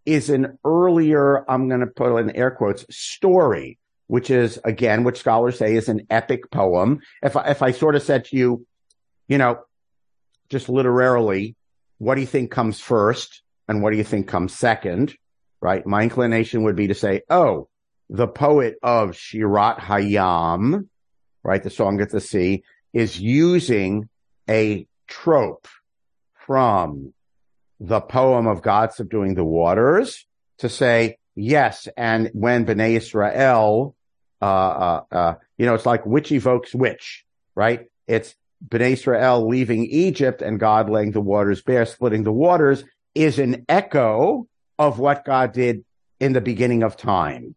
is 0.06 0.30
an 0.30 0.58
earlier, 0.64 1.48
I'm 1.48 1.68
going 1.68 1.80
to 1.80 1.86
put 1.86 2.18
in 2.18 2.34
air 2.34 2.50
quotes, 2.50 2.84
story, 2.94 3.78
which 4.06 4.30
is 4.30 4.58
again, 4.64 5.04
which 5.04 5.18
scholars 5.18 5.58
say 5.58 5.76
is 5.76 5.88
an 5.88 6.06
epic 6.10 6.50
poem. 6.50 7.00
If 7.22 7.36
I, 7.36 7.50
if 7.50 7.62
I 7.62 7.72
sort 7.72 7.94
of 7.94 8.02
said 8.02 8.24
to 8.26 8.36
you, 8.36 8.66
you 9.28 9.38
know, 9.38 9.60
just 10.48 10.68
literarily, 10.68 11.54
what 11.98 12.16
do 12.16 12.22
you 12.22 12.26
think 12.26 12.50
comes 12.50 12.80
first 12.80 13.42
and 13.68 13.82
what 13.82 13.92
do 13.92 13.98
you 13.98 14.04
think 14.04 14.26
comes 14.26 14.52
second? 14.52 15.14
Right. 15.60 15.86
My 15.86 16.02
inclination 16.02 16.64
would 16.64 16.74
be 16.74 16.88
to 16.88 16.94
say, 16.94 17.22
oh, 17.30 17.68
the 18.08 18.26
poet 18.26 18.76
of 18.82 19.10
Shirat 19.10 19.78
Hayam, 19.78 20.88
right? 21.42 21.62
The 21.62 21.70
song 21.70 22.00
at 22.00 22.10
the 22.10 22.20
sea 22.20 22.64
is 22.92 23.20
using 23.20 24.08
a 24.48 24.86
trope 25.06 25.68
from 26.34 27.12
the 27.78 28.00
poem 28.00 28.46
of 28.46 28.62
God 28.62 28.92
subduing 28.92 29.34
the 29.34 29.44
waters 29.44 30.26
to 30.58 30.68
say, 30.68 31.18
yes. 31.34 31.88
And 31.96 32.30
when 32.34 32.66
Bnei 32.66 32.96
Israel, 32.96 33.94
uh, 34.42 34.44
uh, 34.44 35.02
uh, 35.10 35.34
you 35.56 35.66
know, 35.66 35.74
it's 35.74 35.86
like 35.86 36.04
which 36.04 36.30
evokes 36.32 36.74
which, 36.74 37.24
right? 37.54 37.86
It's 38.06 38.34
Bnei 38.66 38.92
Israel 38.92 39.48
leaving 39.48 39.86
Egypt 39.86 40.42
and 40.42 40.60
God 40.60 40.90
laying 40.90 41.12
the 41.12 41.20
waters 41.20 41.62
bare, 41.62 41.86
splitting 41.86 42.24
the 42.24 42.32
waters 42.32 42.84
is 43.14 43.38
an 43.38 43.64
echo 43.68 44.46
of 44.78 44.98
what 44.98 45.24
God 45.24 45.52
did 45.52 45.84
in 46.20 46.32
the 46.32 46.40
beginning 46.40 46.82
of 46.82 46.96
time, 46.96 47.54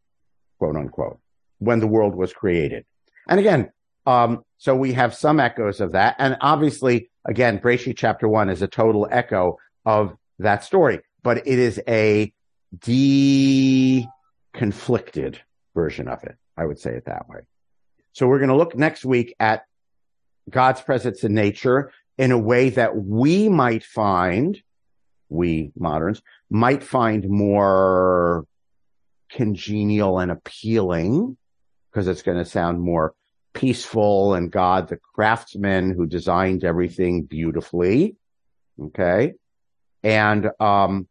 quote 0.58 0.76
unquote, 0.76 1.20
when 1.60 1.80
the 1.80 1.88
world 1.88 2.16
was 2.16 2.34
created. 2.34 2.86
And 3.28 3.40
again, 3.40 3.72
um, 4.06 4.44
so 4.58 4.76
we 4.76 4.94
have 4.94 5.14
some 5.14 5.40
echoes 5.40 5.82
of 5.82 5.92
that. 5.94 6.16
And 6.20 6.38
obviously, 6.42 7.10
again, 7.26 7.60
Breshit 7.60 7.98
chapter 7.98 8.28
one 8.28 8.50
is 8.50 8.62
a 8.62 8.68
total 8.68 9.08
echo 9.10 9.58
of 9.86 10.16
that 10.40 10.64
story, 10.64 11.02
but 11.22 11.48
it 11.48 11.60
is 11.60 11.82
a 11.88 12.34
de-conflicted 12.80 15.40
version 15.76 16.08
of 16.08 16.24
it. 16.24 16.36
I 16.58 16.66
would 16.66 16.80
say 16.80 16.92
it 16.92 17.06
that 17.06 17.30
way. 17.30 17.42
So 18.14 18.28
we're 18.28 18.40
going 18.40 18.50
to 18.50 18.56
look 18.56 18.76
next 18.76 19.06
week 19.06 19.36
at 19.40 19.66
God's 20.50 20.82
presence 20.82 21.24
in 21.24 21.34
nature 21.34 21.92
in 22.18 22.32
a 22.32 22.38
way 22.38 22.70
that 22.70 22.96
we 22.96 23.50
might 23.50 23.84
find, 23.84 24.62
we 25.30 25.72
moderns 25.76 26.22
might 26.50 26.84
find 26.84 27.28
more 27.28 28.46
congenial 29.32 30.20
and 30.20 30.32
appealing 30.32 31.38
because 31.92 32.08
it's 32.08 32.22
going 32.22 32.38
to 32.38 32.46
sound 32.46 32.80
more 32.80 33.16
peaceful 33.54 34.34
and 34.34 34.52
God, 34.52 34.90
the 34.90 34.98
craftsman 34.98 35.92
who 35.92 36.06
designed 36.06 36.64
everything 36.64 37.24
beautifully. 37.24 38.16
Okay. 38.82 39.34
And, 40.04 40.50
um, 40.60 41.08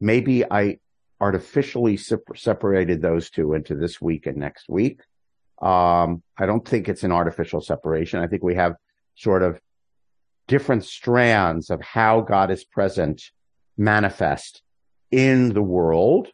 maybe 0.00 0.44
I 0.50 0.78
artificially 1.20 1.98
separated 1.98 3.02
those 3.02 3.30
two 3.30 3.52
into 3.52 3.74
this 3.74 4.00
week 4.00 4.26
and 4.26 4.38
next 4.38 4.68
week. 4.68 5.00
Um, 5.60 6.22
I 6.38 6.46
don't 6.46 6.66
think 6.66 6.88
it's 6.88 7.04
an 7.04 7.12
artificial 7.12 7.60
separation. 7.60 8.20
I 8.20 8.26
think 8.26 8.42
we 8.42 8.54
have 8.54 8.76
sort 9.14 9.42
of 9.42 9.60
different 10.48 10.84
strands 10.84 11.68
of 11.68 11.82
how 11.82 12.22
God 12.22 12.50
is 12.50 12.64
present, 12.64 13.22
manifest 13.76 14.62
in 15.10 15.52
the 15.52 15.62
world. 15.62 16.28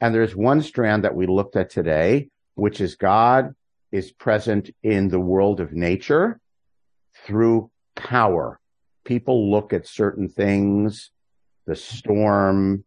And 0.00 0.14
there's 0.14 0.36
one 0.36 0.62
strand 0.62 1.02
that 1.02 1.16
we 1.16 1.26
looked 1.26 1.56
at 1.56 1.70
today, 1.70 2.28
which 2.54 2.80
is 2.80 2.94
God 2.94 3.54
is 3.92 4.12
present 4.12 4.70
in 4.82 5.08
the 5.08 5.20
world 5.20 5.60
of 5.60 5.72
nature 5.72 6.40
through 7.24 7.70
power. 7.96 8.60
People 9.04 9.50
look 9.50 9.72
at 9.72 9.86
certain 9.86 10.28
things, 10.28 11.10
the 11.66 11.76
storm 11.76 12.84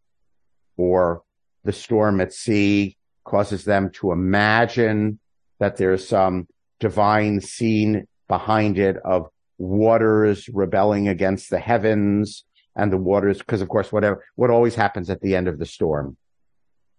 or 0.78 1.24
the 1.64 1.74
storm 1.74 2.22
at 2.22 2.34
sea 2.34 2.98
causes 3.24 3.66
them 3.66 3.90
to 3.92 4.12
imagine 4.12 5.20
that 5.60 5.78
there's 5.78 6.08
some 6.08 6.48
divine 6.80 7.40
scene 7.40 8.08
behind 8.28 8.80
it 8.80 8.98
of 8.98 9.28
waters 9.58 10.50
rebelling 10.50 11.08
against 11.08 11.50
the 11.50 11.60
heavens 11.60 12.44
and 12.76 12.92
the 12.92 12.98
waters, 12.98 13.40
because 13.40 13.62
of 13.62 13.70
course, 13.70 13.92
whatever, 13.92 14.24
what 14.36 14.50
always 14.50 14.76
happens 14.76 15.10
at 15.10 15.22
the 15.22 15.36
end 15.36 15.48
of 15.48 15.60
the 15.60 15.66
storm 15.66 16.18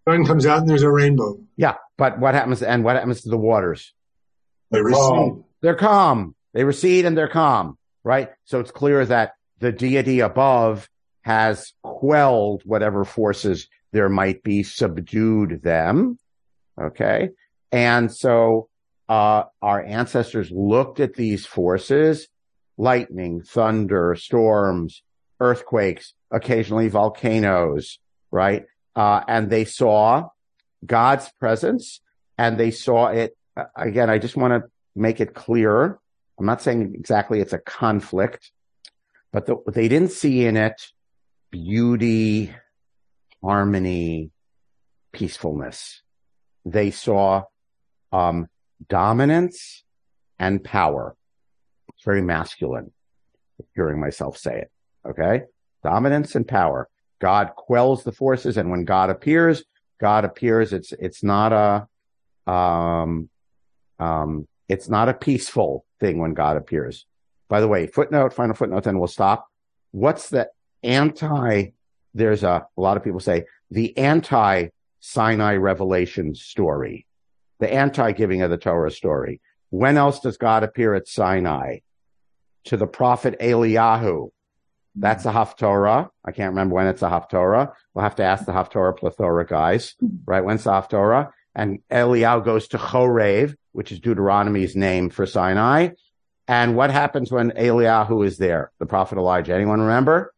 sun 0.09 0.25
comes 0.25 0.47
out 0.47 0.61
and 0.61 0.69
there's 0.69 0.83
a 0.83 0.91
rainbow. 0.91 1.39
Yeah, 1.57 1.77
but 1.97 2.19
what 2.19 2.35
happens 2.35 2.63
and 2.63 2.85
what 2.85 2.97
happens 2.97 3.23
to 3.23 3.29
the 3.29 3.37
waters? 3.37 3.93
They 4.71 4.81
recede. 4.81 5.45
They're 5.61 5.75
calm. 5.75 6.35
They 6.55 6.65
recede 6.65 7.05
and 7.05 7.17
they're 7.17 7.29
calm, 7.29 7.79
right? 8.05 8.31
So 8.45 8.61
it's 8.61 8.71
clear 8.71 9.05
that 9.07 9.35
the 9.59 9.73
deity 9.73 10.21
above 10.21 10.89
has 11.23 11.73
quelled 11.83 12.63
whatever 12.65 13.05
forces 13.05 13.69
there 13.93 14.09
might 14.09 14.43
be, 14.43 14.63
subdued 14.63 15.63
them. 15.63 16.19
Okay. 16.81 17.31
And 17.71 18.13
so, 18.13 18.69
uh, 19.09 19.45
our 19.61 19.83
ancestors 19.83 20.51
looked 20.51 20.99
at 20.99 21.15
these 21.15 21.45
forces, 21.45 22.29
lightning, 22.79 23.43
thunder, 23.43 24.17
storms, 24.19 25.03
earthquakes, 25.39 26.15
occasionally 26.31 26.89
volcanoes, 26.89 27.99
right? 28.31 28.65
Uh, 28.97 29.23
and 29.27 29.51
they 29.51 29.65
saw 29.65 30.29
God's 30.85 31.31
presence 31.39 32.01
and 32.39 32.59
they 32.59 32.71
saw 32.71 33.09
it 33.09 33.37
again. 33.77 34.11
I 34.11 34.19
just 34.19 34.37
want 34.37 34.53
to 34.53 34.71
make 34.95 35.21
it 35.21 35.35
clear. 35.35 35.99
I'm 36.39 36.47
not 36.47 36.63
saying 36.63 36.95
exactly 36.95 37.41
it's 37.41 37.53
a 37.53 37.59
conflict, 37.59 38.51
but 39.33 39.47
the, 39.47 39.57
they 39.67 39.89
didn't 39.89 40.13
see 40.13 40.45
in 40.45 40.57
it 40.57 40.81
beauty, 41.51 42.53
harmony, 43.43 44.31
peacefulness. 45.13 46.03
They 46.65 46.91
saw 46.91 47.45
um, 48.11 48.49
dominance 48.89 49.85
and 50.39 50.63
power. 50.65 51.15
It's 51.95 52.05
very 52.05 52.23
masculine, 52.23 52.93
hearing 53.75 54.01
myself 54.01 54.37
say 54.39 54.63
it. 54.63 54.71
Okay. 55.07 55.43
Dominance 55.83 56.35
and 56.35 56.47
power. 56.47 56.89
God 57.23 57.53
quells 57.57 58.03
the 58.03 58.11
forces. 58.11 58.57
And 58.57 58.69
when 58.69 58.85
God 58.85 59.09
appears, 59.09 59.63
God 60.01 60.25
appears. 60.25 60.73
It's, 60.73 60.93
it's 60.93 61.23
not 61.23 61.53
a, 61.53 62.53
um, 62.53 63.31
um, 64.01 64.49
it's 64.69 64.89
not 64.89 65.09
a 65.09 65.15
peaceful 65.15 65.87
thing 66.01 66.19
when 66.19 66.35
God 66.35 66.57
appears. 66.57 67.07
By 67.49 67.61
the 67.61 67.69
way, 67.69 67.87
footnote, 67.87 68.35
final 68.35 68.57
footnote, 68.57 68.83
then 68.83 68.99
we'll 68.99 69.07
stop. 69.07 69.47
What's 69.93 70.31
the 70.31 70.51
anti, 70.83 71.67
there's 72.13 72.43
a, 72.43 72.67
a 72.77 72.81
lot 72.81 72.97
of 72.97 73.05
people 73.05 73.21
say 73.21 73.45
the 73.71 73.97
anti 73.97 74.69
Sinai 74.99 75.55
revelation 75.55 76.35
story, 76.35 77.07
the 77.61 77.73
anti 77.73 78.11
giving 78.13 78.43
of 78.43 78.51
the 78.51 78.57
Torah 78.57 78.91
story. 78.91 79.41
When 79.71 79.97
else 79.97 80.19
does 80.19 80.37
God 80.37 80.65
appear 80.65 80.95
at 80.95 81.07
Sinai? 81.07 81.79
To 82.67 82.77
the 82.77 82.87
prophet 82.87 83.39
Eliyahu 83.41 84.31
that's 84.95 85.25
a 85.25 85.31
mm. 85.31 85.35
Haftorah. 85.35 86.09
I 86.25 86.33
can't 86.33 86.51
remember 86.51 86.75
when 86.75 86.87
it's 86.87 87.03
a 87.03 87.09
Haftorah. 87.09 87.73
We'll 87.95 88.03
have 88.03 88.17
to 88.17 88.25
ask 88.25 88.45
the 88.45 88.53
Haftorah 88.53 88.99
plethora 88.99 89.47
guys, 89.47 89.95
mm. 90.03 90.19
right? 90.27 90.45
When's 90.45 90.65
the 90.65 90.71
Haftorah? 90.71 91.31
And 91.55 91.81
Eliyahu 91.91 92.45
goes 92.45 92.69
to 92.69 92.79
Chorev, 92.79 93.55
which 93.73 93.93
is 93.93 94.01
Deuteronomy's 94.01 94.75
name 94.75 95.11
for 95.11 95.27
Sinai. 95.27 95.91
And 96.49 96.77
what 96.77 96.91
happens 96.91 97.31
when 97.31 97.51
Eliyahu 97.53 98.27
is 98.27 98.39
there? 98.39 98.73
The 98.79 98.87
prophet 98.87 99.19
Elijah. 99.19 99.55
Anyone 99.55 99.81
remember? 99.81 100.33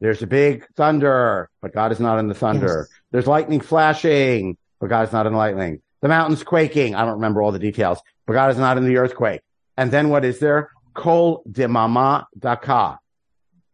There's 0.00 0.22
a 0.22 0.26
big 0.26 0.66
thunder, 0.74 1.48
but 1.60 1.72
God 1.72 1.92
is 1.92 2.00
not 2.00 2.18
in 2.18 2.26
the 2.26 2.34
thunder. 2.34 2.88
Yes. 2.90 3.00
There's 3.12 3.26
lightning 3.26 3.60
flashing, 3.60 4.56
but 4.80 4.88
God 4.88 5.06
is 5.06 5.12
not 5.12 5.26
in 5.26 5.32
the 5.32 5.38
lightning. 5.38 5.80
The 6.00 6.08
mountains 6.08 6.42
quaking. 6.42 6.96
I 6.96 7.04
don't 7.04 7.14
remember 7.14 7.40
all 7.40 7.52
the 7.52 7.60
details, 7.60 8.00
but 8.26 8.32
God 8.32 8.50
is 8.50 8.58
not 8.58 8.76
in 8.76 8.84
the 8.84 8.96
earthquake. 8.96 9.42
And 9.76 9.92
then 9.92 10.08
what 10.08 10.24
is 10.24 10.40
there? 10.40 10.70
Kol 10.94 11.44
demama 11.48 12.24
daka, 12.36 12.98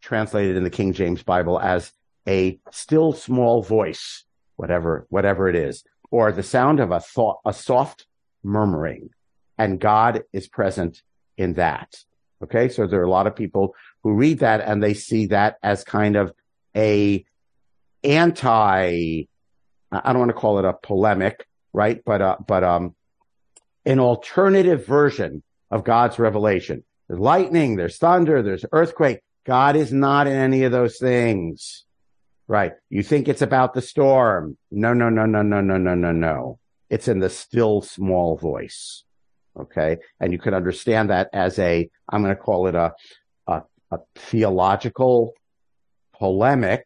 translated 0.01 0.55
in 0.57 0.63
the 0.63 0.69
King 0.69 0.93
James 0.93 1.23
Bible 1.23 1.59
as 1.59 1.91
a 2.27 2.59
still 2.71 3.13
small 3.13 3.63
voice, 3.63 4.23
whatever, 4.55 5.05
whatever 5.09 5.49
it 5.49 5.55
is, 5.55 5.83
or 6.11 6.31
the 6.31 6.43
sound 6.43 6.79
of 6.79 6.91
a 6.91 6.99
thought, 6.99 7.39
a 7.45 7.53
soft 7.53 8.05
murmuring. 8.43 9.09
And 9.57 9.79
God 9.79 10.23
is 10.31 10.47
present 10.47 11.01
in 11.37 11.53
that. 11.53 11.95
Okay. 12.43 12.69
So 12.69 12.87
there 12.87 13.01
are 13.01 13.05
a 13.05 13.09
lot 13.09 13.27
of 13.27 13.35
people 13.35 13.75
who 14.03 14.13
read 14.13 14.39
that 14.39 14.61
and 14.61 14.81
they 14.81 14.93
see 14.93 15.27
that 15.27 15.57
as 15.61 15.83
kind 15.83 16.15
of 16.15 16.33
a 16.75 17.25
anti, 18.03 19.27
I 19.91 20.13
don't 20.13 20.19
want 20.19 20.29
to 20.29 20.33
call 20.33 20.59
it 20.59 20.65
a 20.65 20.73
polemic, 20.73 21.45
right? 21.73 22.01
But, 22.05 22.21
uh, 22.21 22.37
but, 22.45 22.63
um, 22.63 22.95
an 23.85 23.99
alternative 23.99 24.85
version 24.85 25.43
of 25.71 25.83
God's 25.83 26.19
revelation. 26.19 26.83
There's 27.07 27.19
lightning, 27.19 27.75
there's 27.75 27.97
thunder, 27.97 28.41
there's 28.41 28.65
earthquake. 28.71 29.21
God 29.45 29.75
is 29.75 29.91
not 29.91 30.27
in 30.27 30.33
any 30.33 30.63
of 30.63 30.71
those 30.71 30.97
things. 30.97 31.85
Right. 32.47 32.73
You 32.89 33.03
think 33.03 33.27
it's 33.27 33.43
about 33.43 33.73
the 33.73 33.81
storm. 33.81 34.57
No, 34.71 34.93
no, 34.93 35.09
no, 35.09 35.25
no, 35.25 35.41
no, 35.41 35.61
no, 35.61 35.77
no, 35.77 35.95
no, 35.95 36.11
no. 36.11 36.59
It's 36.89 37.07
in 37.07 37.19
the 37.19 37.29
still 37.29 37.81
small 37.81 38.37
voice. 38.37 39.03
Okay. 39.59 39.97
And 40.19 40.31
you 40.31 40.39
can 40.39 40.53
understand 40.53 41.09
that 41.09 41.29
as 41.31 41.59
a, 41.59 41.89
I'm 42.09 42.23
going 42.23 42.35
to 42.35 42.41
call 42.41 42.67
it 42.67 42.75
a, 42.75 42.93
a, 43.47 43.61
a 43.91 43.99
theological 44.15 45.33
polemic 46.17 46.85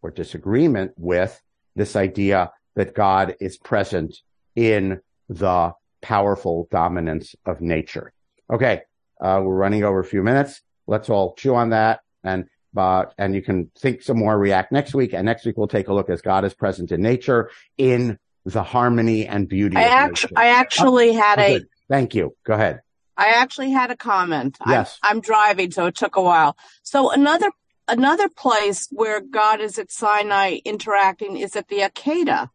or 0.00 0.10
disagreement 0.10 0.92
with 0.96 1.40
this 1.74 1.96
idea 1.96 2.52
that 2.76 2.94
God 2.94 3.36
is 3.40 3.56
present 3.56 4.16
in 4.54 5.00
the 5.28 5.72
powerful 6.02 6.68
dominance 6.70 7.34
of 7.46 7.60
nature. 7.60 8.12
Okay. 8.52 8.82
Uh, 9.20 9.40
we're 9.42 9.54
running 9.54 9.82
over 9.82 10.00
a 10.00 10.04
few 10.04 10.22
minutes. 10.22 10.60
Let's 10.86 11.08
all 11.10 11.34
chew 11.34 11.54
on 11.54 11.70
that 11.70 12.00
and 12.22 12.46
uh, 12.76 13.04
and 13.18 13.34
you 13.34 13.42
can 13.42 13.70
think 13.78 14.02
some 14.02 14.18
more, 14.18 14.36
react 14.36 14.72
next 14.72 14.94
week. 14.94 15.12
And 15.14 15.24
next 15.24 15.46
week 15.46 15.56
we'll 15.56 15.68
take 15.68 15.88
a 15.88 15.94
look 15.94 16.10
as 16.10 16.20
God 16.22 16.44
is 16.44 16.54
present 16.54 16.90
in 16.90 17.02
nature 17.02 17.50
in 17.78 18.18
the 18.44 18.62
harmony 18.62 19.26
and 19.26 19.48
beauty. 19.48 19.76
I, 19.76 19.84
actually, 19.84 20.36
I 20.36 20.46
actually 20.48 21.10
oh, 21.10 21.20
had 21.20 21.38
a, 21.38 21.60
Thank 21.88 22.14
you. 22.14 22.34
Go 22.44 22.54
ahead. 22.54 22.80
I 23.16 23.28
actually 23.28 23.70
had 23.70 23.90
a 23.90 23.96
comment. 23.96 24.58
Yes. 24.66 24.98
I'm, 25.02 25.16
I'm 25.16 25.20
driving, 25.20 25.70
so 25.70 25.86
it 25.86 25.94
took 25.94 26.16
a 26.16 26.22
while. 26.22 26.56
So 26.82 27.10
another 27.12 27.50
another 27.86 28.28
place 28.28 28.88
where 28.90 29.20
God 29.20 29.60
is 29.60 29.78
at 29.78 29.92
Sinai 29.92 30.58
interacting 30.64 31.36
is 31.36 31.54
at 31.54 31.68
the 31.68 31.78
Akedah. 31.78 32.48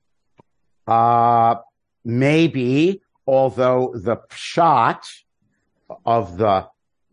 Uh 0.86 1.56
maybe, 2.04 3.02
although 3.26 3.94
the 3.96 4.18
pshat 4.30 5.02
of 6.06 6.38
the 6.38 6.68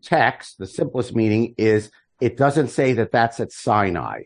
text, 0.07 0.57
the 0.57 0.65
simplest 0.65 1.13
meaning 1.13 1.53
is 1.57 1.91
it 2.21 2.37
doesn't 2.37 2.69
say 2.69 2.93
that 2.93 3.11
that's 3.11 3.39
at 3.39 3.51
Sinai. 3.51 4.23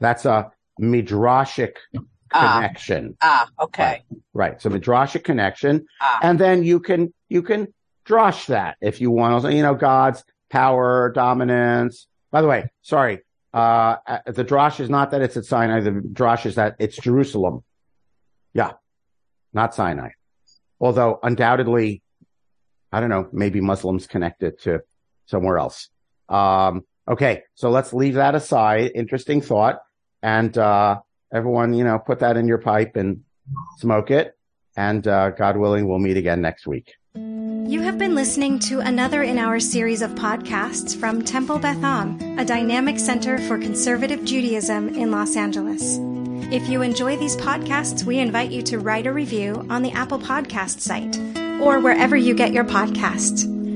That's 0.00 0.24
a 0.24 0.50
midrashic 0.80 1.74
ah. 2.32 2.54
connection. 2.54 3.16
Ah, 3.20 3.48
okay. 3.60 4.02
Right. 4.32 4.52
right. 4.52 4.62
So 4.62 4.70
midrashic 4.70 5.24
connection. 5.24 5.86
Ah. 6.00 6.20
And 6.22 6.38
then 6.38 6.64
you 6.64 6.80
can, 6.80 7.12
you 7.28 7.42
can 7.42 7.68
drosh 8.06 8.46
that 8.46 8.76
if 8.80 9.00
you 9.00 9.10
want. 9.10 9.52
You 9.52 9.62
know, 9.62 9.74
God's 9.74 10.24
power, 10.48 11.12
dominance. 11.14 12.06
By 12.30 12.40
the 12.40 12.48
way, 12.48 12.70
sorry. 12.80 13.20
Uh, 13.52 13.96
uh, 14.06 14.18
the 14.26 14.44
drosh 14.44 14.80
is 14.80 14.88
not 14.88 15.10
that 15.10 15.22
it's 15.22 15.36
at 15.36 15.44
Sinai. 15.44 15.80
The 15.80 15.90
drosh 15.90 16.46
is 16.46 16.54
that 16.54 16.76
it's 16.78 16.96
Jerusalem. 16.96 17.62
Yeah. 18.54 18.72
Not 19.52 19.74
Sinai. 19.74 20.10
Although 20.80 21.18
undoubtedly, 21.22 22.02
I 22.90 23.00
don't 23.00 23.10
know, 23.10 23.28
maybe 23.32 23.60
Muslims 23.60 24.06
connect 24.06 24.42
it 24.42 24.62
to 24.62 24.80
somewhere 25.30 25.58
else. 25.58 25.88
Um, 26.28 26.84
okay. 27.08 27.44
So 27.54 27.70
let's 27.70 27.92
leave 27.92 28.14
that 28.14 28.34
aside. 28.34 28.92
Interesting 28.94 29.40
thought. 29.40 29.80
And, 30.22 30.56
uh, 30.58 31.00
everyone, 31.32 31.72
you 31.74 31.84
know, 31.84 31.98
put 31.98 32.18
that 32.18 32.36
in 32.36 32.48
your 32.48 32.58
pipe 32.58 32.96
and 32.96 33.22
smoke 33.78 34.10
it. 34.10 34.36
And 34.76 35.06
uh, 35.06 35.30
God 35.30 35.56
willing, 35.56 35.88
we'll 35.88 35.98
meet 35.98 36.16
again 36.16 36.40
next 36.40 36.66
week. 36.66 36.94
You 37.14 37.82
have 37.82 37.98
been 37.98 38.14
listening 38.14 38.58
to 38.60 38.80
another 38.80 39.22
in 39.22 39.38
our 39.38 39.60
series 39.60 40.02
of 40.02 40.12
podcasts 40.12 40.98
from 40.98 41.22
Temple 41.22 41.58
Beth 41.58 41.82
Am, 41.82 42.38
a 42.38 42.44
dynamic 42.44 42.98
center 42.98 43.38
for 43.38 43.58
conservative 43.58 44.24
Judaism 44.24 44.88
in 44.88 45.10
Los 45.10 45.36
Angeles. 45.36 45.98
If 46.52 46.68
you 46.68 46.82
enjoy 46.82 47.16
these 47.16 47.36
podcasts, 47.36 48.02
we 48.04 48.18
invite 48.18 48.50
you 48.50 48.62
to 48.62 48.78
write 48.78 49.06
a 49.06 49.12
review 49.12 49.66
on 49.70 49.82
the 49.82 49.92
Apple 49.92 50.18
Podcast 50.18 50.80
site 50.80 51.16
or 51.60 51.78
wherever 51.78 52.16
you 52.16 52.34
get 52.34 52.52
your 52.52 52.64
podcasts. 52.64 53.59